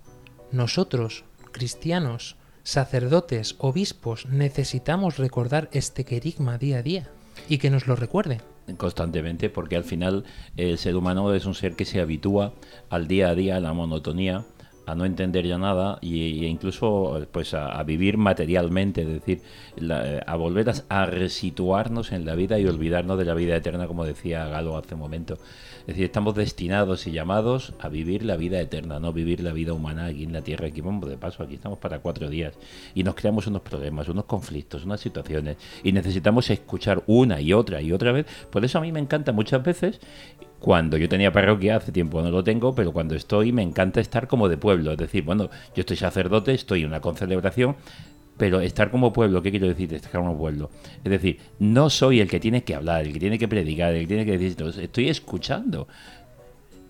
[0.53, 2.37] nosotros, cristianos,
[2.69, 7.09] sacerdotes, obispos, necesitamos recordar este querigma día a día
[7.49, 8.43] y que nos lo recuerde.
[8.77, 10.25] constantemente porque al final
[10.59, 12.53] el ser humano es un ser que se habitúa
[12.91, 14.45] al día a día, a la monotonía,
[14.89, 19.43] a no entender ya nada y, e incluso pues a, vivir materialmente, es decir,
[19.77, 23.87] eh, a volver a, a resituarnos en la vida y olvidarnos de la vida eterna,
[23.87, 25.35] como decía Galo hace un momento.
[25.81, 29.73] Es decir, estamos destinados y llamados a vivir la vida eterna, no vivir la vida
[29.73, 30.67] humana aquí en la tierra.
[30.67, 32.55] Aquí vamos de paso, aquí estamos para cuatro días
[32.95, 37.81] y nos creamos unos problemas, unos conflictos, unas situaciones y necesitamos escuchar una y otra
[37.83, 38.27] y otra vez.
[38.51, 40.01] Por eso a mí me encanta muchas veces
[40.59, 44.27] cuando yo tenía parroquia, hace tiempo no lo tengo, pero cuando estoy me encanta estar
[44.27, 44.93] como de pueblo.
[44.93, 47.77] Es decir, bueno, yo estoy sacerdote, estoy en una concelebración,
[48.37, 49.93] pero estar como pueblo, ¿qué quiero decir?
[49.93, 50.71] Estar como pueblo.
[51.05, 54.03] Es decir, no soy el que tiene que hablar, el que tiene que predicar, el
[54.03, 55.89] que tiene que decir, esto, estoy escuchando.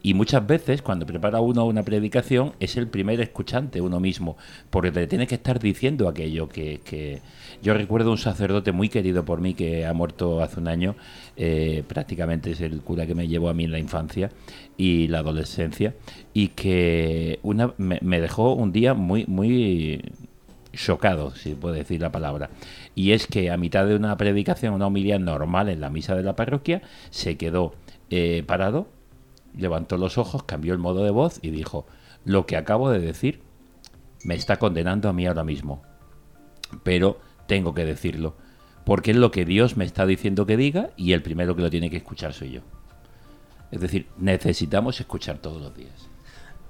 [0.02, 4.36] Y muchas veces, cuando prepara uno una predicación, es el primer escuchante uno mismo,
[4.70, 7.20] porque te tiene que estar diciendo aquello que, que-
[7.62, 10.94] Yo recuerdo un sacerdote muy querido por mí que ha muerto hace un año,
[11.36, 14.30] eh, prácticamente es el cura que me llevó a mí en la infancia
[14.76, 15.94] y la adolescencia,
[16.32, 20.02] y que una, me, dejó un día muy, muy
[20.72, 22.50] chocado, si puede decir la palabra.
[22.94, 26.22] Y es que a mitad de una predicación, una homilía normal en la misa de
[26.22, 27.74] la parroquia, se quedó
[28.10, 28.86] eh, parado,
[29.58, 31.86] levantó los ojos, cambió el modo de voz y dijo,
[32.24, 33.42] lo que acabo de decir
[34.24, 35.82] me está condenando a mí ahora mismo.
[36.82, 38.36] Pero tengo que decirlo,
[38.84, 41.70] porque es lo que Dios me está diciendo que diga y el primero que lo
[41.70, 42.60] tiene que escuchar soy yo.
[43.70, 46.07] Es decir, necesitamos escuchar todos los días.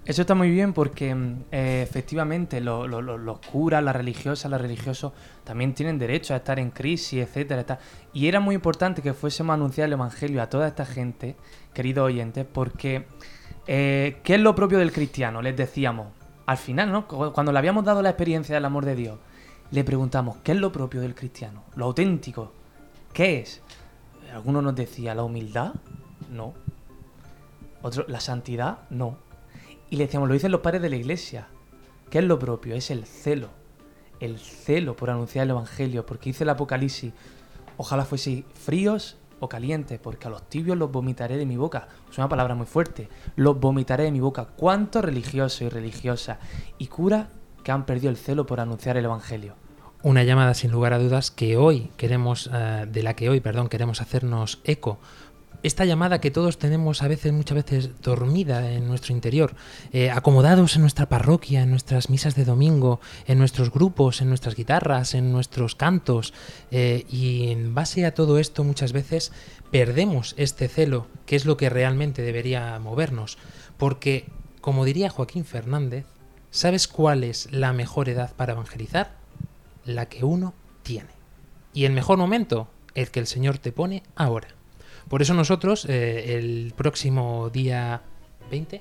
[0.08, 4.50] Eso está muy bien porque mm, eh, efectivamente lo- lo- lo- los curas, las religiosas,
[4.50, 5.12] los religiosos
[5.44, 7.78] también tienen derecho a estar en crisis, etcétera.
[8.14, 11.36] Y era muy importante que fuésemos a anunciar el Evangelio a toda esta gente,
[11.74, 13.04] queridos oyentes, porque
[13.66, 15.42] eh, ¿qué es lo propio del cristiano?
[15.42, 16.06] Les decíamos,
[16.46, 17.06] al final, ¿no?
[17.06, 19.18] Cu- Cuando le habíamos dado la experiencia del amor de Dios,
[19.70, 21.64] le preguntamos, ¿qué es lo propio del cristiano?
[21.76, 22.50] Lo auténtico.
[23.12, 23.60] ¿Qué es?
[24.32, 25.74] Algunos nos decía, ¿la humildad?
[26.30, 26.54] No.
[27.82, 28.78] Otro, ¿la santidad?
[28.88, 29.18] No.
[29.90, 31.48] Y le decíamos, lo dicen los padres de la iglesia.
[32.10, 32.74] ¿Qué es lo propio?
[32.74, 33.50] Es el celo.
[34.20, 36.04] El celo por anunciar el Evangelio.
[36.04, 37.12] Porque dice el Apocalipsis,
[37.76, 41.88] ojalá fueseis fríos o calientes, porque a los tibios los vomitaré de mi boca.
[42.10, 43.08] Es una palabra muy fuerte.
[43.36, 44.46] Los vomitaré de mi boca.
[44.56, 46.38] ¿Cuántos religiosos y religiosas
[46.78, 47.28] y curas
[47.62, 49.54] que han perdido el celo por anunciar el Evangelio?
[50.02, 53.68] Una llamada sin lugar a dudas que hoy queremos, eh, de la que hoy, perdón,
[53.68, 55.00] queremos hacernos eco.
[55.64, 59.56] Esta llamada que todos tenemos a veces, muchas veces dormida en nuestro interior,
[59.92, 64.54] eh, acomodados en nuestra parroquia, en nuestras misas de domingo, en nuestros grupos, en nuestras
[64.54, 66.32] guitarras, en nuestros cantos,
[66.70, 69.32] eh, y en base a todo esto muchas veces
[69.72, 73.36] perdemos este celo, que es lo que realmente debería movernos,
[73.78, 74.26] porque,
[74.60, 76.06] como diría Joaquín Fernández,
[76.52, 79.16] ¿sabes cuál es la mejor edad para evangelizar?
[79.84, 80.54] La que uno
[80.84, 81.10] tiene.
[81.74, 84.57] Y el mejor momento, el que el Señor te pone ahora.
[85.08, 88.02] Por eso nosotros, eh, el próximo día
[88.50, 88.80] 20,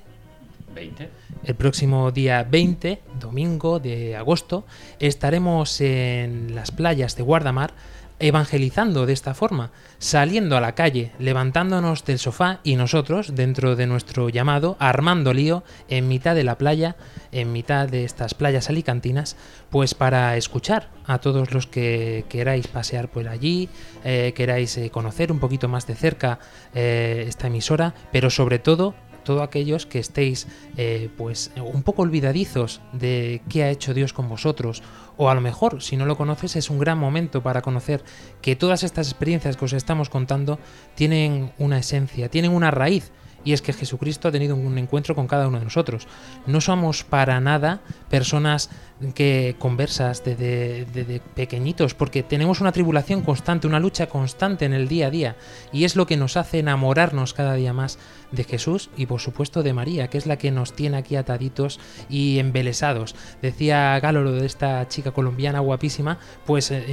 [0.74, 1.08] 20.
[1.44, 4.64] el próximo día 20, domingo de agosto,
[4.98, 7.72] estaremos en las playas de Guardamar
[8.20, 13.86] evangelizando de esta forma, saliendo a la calle, levantándonos del sofá y nosotros, dentro de
[13.86, 16.96] nuestro llamado, armando lío en mitad de la playa,
[17.32, 19.36] en mitad de estas playas alicantinas,
[19.70, 23.68] pues para escuchar a todos los que queráis pasear por allí,
[24.04, 26.38] eh, queráis eh, conocer un poquito más de cerca
[26.74, 28.94] eh, esta emisora, pero sobre todo
[29.24, 30.46] todos aquellos que estéis
[30.76, 34.82] eh, pues un poco olvidadizos de qué ha hecho Dios con vosotros
[35.16, 38.02] o a lo mejor si no lo conoces es un gran momento para conocer
[38.40, 40.58] que todas estas experiencias que os estamos contando
[40.94, 43.12] tienen una esencia, tienen una raíz
[43.44, 46.06] y es que Jesucristo ha tenido un encuentro con cada uno de nosotros.
[46.46, 48.68] No somos para nada personas
[49.14, 54.88] que conversas desde, desde pequeñitos, porque tenemos una tribulación constante, una lucha constante en el
[54.88, 55.36] día a día,
[55.72, 57.98] y es lo que nos hace enamorarnos cada día más
[58.32, 61.80] de Jesús y por supuesto de María, que es la que nos tiene aquí ataditos
[62.08, 63.14] y embelesados.
[63.42, 66.84] Decía Gáloro de esta chica colombiana guapísima, pues eh,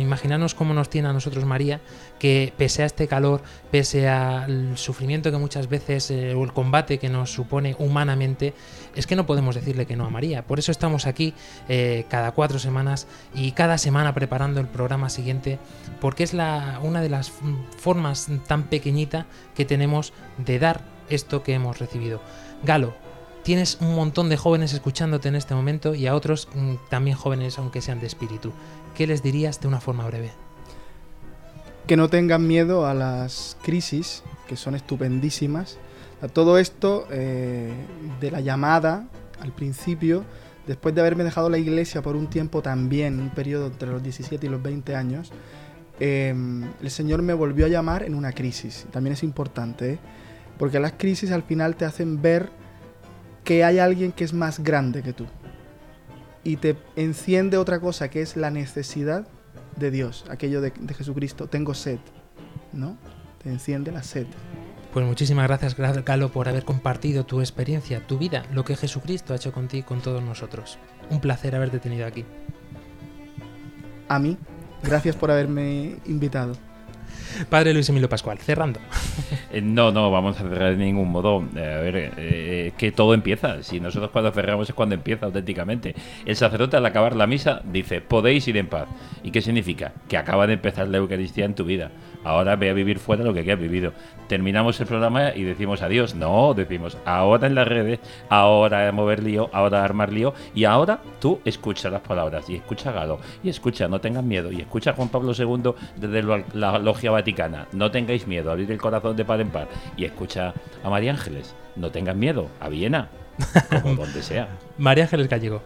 [0.56, 1.82] cómo nos tiene a nosotros María,
[2.20, 3.42] que pese a este calor,
[3.72, 8.54] pese al sufrimiento que muchas veces eh, o el combate que nos supone humanamente,
[8.96, 10.46] es que no podemos decirle que no a María.
[10.46, 11.34] Por eso estamos aquí
[11.70, 15.60] eh, cada cuatro semanas y cada semana preparando el programa siguiente,
[16.02, 19.26] porque es una de las mm, formas tan pequeñita
[19.56, 22.22] que tenemos de dar esto que hemos recibido.
[22.64, 22.96] Galo,
[23.44, 27.58] tienes un montón de jóvenes escuchándote en este momento y a otros mm, también jóvenes,
[27.60, 28.54] aunque sean de espíritu.
[28.96, 30.32] ¿Qué les dirías de una forma breve?
[31.88, 35.78] que no tengan miedo a las crisis, que son estupendísimas.
[36.22, 37.74] A todo esto eh,
[38.20, 39.08] de la llamada
[39.42, 40.24] al principio,
[40.66, 44.46] después de haberme dejado la iglesia por un tiempo también, un periodo entre los 17
[44.46, 45.32] y los 20 años,
[46.00, 46.34] eh,
[46.82, 48.86] el Señor me volvió a llamar en una crisis.
[48.92, 50.00] También es importante, ¿eh?
[50.58, 52.50] porque las crisis al final te hacen ver
[53.44, 55.26] que hay alguien que es más grande que tú.
[56.44, 59.28] Y te enciende otra cosa, que es la necesidad
[59.76, 61.48] de Dios, aquello de, de Jesucristo.
[61.48, 62.00] Tengo sed,
[62.72, 62.98] ¿no?
[63.44, 64.28] Te enciende la sed.
[64.96, 69.34] Pues muchísimas gracias, Gra- Galo, por haber compartido tu experiencia, tu vida, lo que Jesucristo
[69.34, 70.78] ha hecho contigo y con todos nosotros.
[71.10, 72.24] Un placer haberte tenido aquí.
[74.08, 74.38] A mí,
[74.82, 76.54] gracias por haberme invitado.
[77.50, 78.80] Padre Luis Emilio Pascual, cerrando.
[79.52, 81.44] Eh, No, no, vamos a cerrar de ningún modo.
[81.58, 83.64] Eh, a ver, eh, que todo empieza.
[83.64, 85.94] Si nosotros cuando cerramos es cuando empieza auténticamente.
[86.26, 88.88] El sacerdote al acabar la misa dice, podéis ir en paz.
[89.24, 89.92] ¿Y qué significa?
[90.08, 91.92] Que acaba de empezar la Eucaristía en tu vida.
[92.26, 93.94] Ahora ve a vivir fuera lo que has vivido.
[94.28, 96.16] Terminamos el programa y decimos adiós.
[96.16, 98.00] No, decimos ahora en las redes,
[98.30, 100.34] ahora a mover lío, ahora a armar lío.
[100.56, 104.52] Y ahora tú escucha las palabras y escucha a Galo y escucha, no tengas miedo.
[104.52, 106.24] Y escucha a Juan Pablo II desde
[106.54, 107.68] la logia vaticana.
[107.72, 109.68] No tengáis miedo, abrir el corazón de par en par.
[109.96, 110.54] Y escucha
[110.84, 111.56] a María Ángeles.
[111.76, 113.10] No tengas miedo, a Viena.
[113.84, 114.48] Como donde sea.
[114.80, 115.62] María Ángeles Gallego.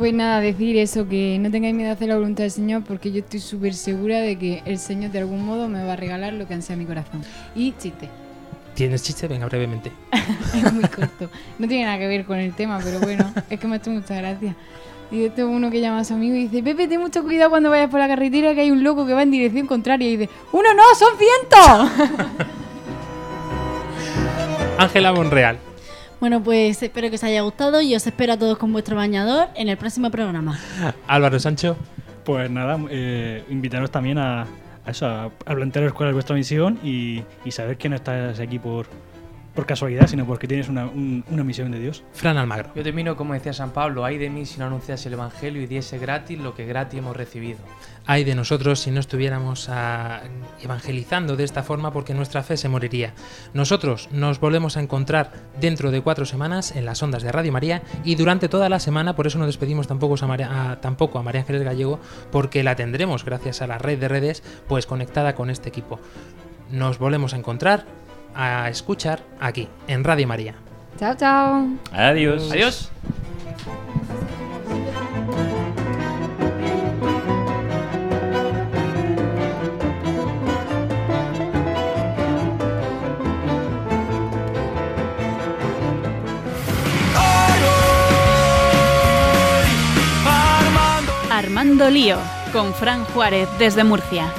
[0.00, 3.12] Pues nada, decir eso, que no tengáis miedo a hacer la voluntad del Señor, porque
[3.12, 6.32] yo estoy súper segura de que el Señor de algún modo me va a regalar
[6.32, 7.22] lo que ansía mi corazón.
[7.54, 8.08] Y chiste.
[8.74, 9.28] ¿Tienes chiste?
[9.28, 9.92] Venga, brevemente.
[10.54, 11.28] es muy corto.
[11.58, 13.90] No tiene nada que ver con el tema, pero bueno, es que me ha hecho
[13.90, 14.56] mucha gracia.
[15.10, 17.68] Y este uno que llama a su amigo y dice, Pepe, ten mucho cuidado cuando
[17.68, 20.08] vayas por la carretera que hay un loco que va en dirección contraria.
[20.08, 22.08] Y dice, ¡Uno no, son cientos!
[24.78, 25.58] Ángela Monreal.
[26.20, 29.48] Bueno, pues espero que os haya gustado y os espero a todos con vuestro bañador
[29.54, 30.58] en el próximo programa.
[31.06, 31.76] Álvaro Sancho.
[32.24, 36.78] Pues nada, eh, invitaros también a, a eso, a, a plantearos cuál es vuestra misión
[36.84, 38.86] y, y saber que no estás aquí por,
[39.54, 42.02] por casualidad, sino porque tienes una, un- una misión de Dios.
[42.12, 42.70] Fran Almagro.
[42.74, 45.66] Yo termino como decía San Pablo, ay de mí si no anuncias el Evangelio y
[45.66, 47.58] diese gratis lo que gratis hemos recibido.
[48.06, 50.20] Ay de nosotros si no estuviéramos ah,
[50.62, 53.12] evangelizando de esta forma porque nuestra fe se moriría.
[53.52, 57.82] Nosotros nos volvemos a encontrar dentro de cuatro semanas en las ondas de Radio María
[58.04, 61.22] y durante toda la semana, por eso no despedimos tampoco a María, a- tampoco a
[61.22, 62.00] María Ángeles Gallego,
[62.32, 66.00] porque la tendremos gracias a la red de redes pues conectada con este equipo.
[66.70, 67.84] Nos volvemos a encontrar,
[68.34, 70.54] a escuchar aquí, en Radio María.
[70.98, 71.66] Chao, chao.
[71.92, 72.50] Adiós.
[72.50, 72.90] Adiós.
[91.30, 92.18] Armando Lío,
[92.52, 94.30] con Fran Juárez desde Murcia.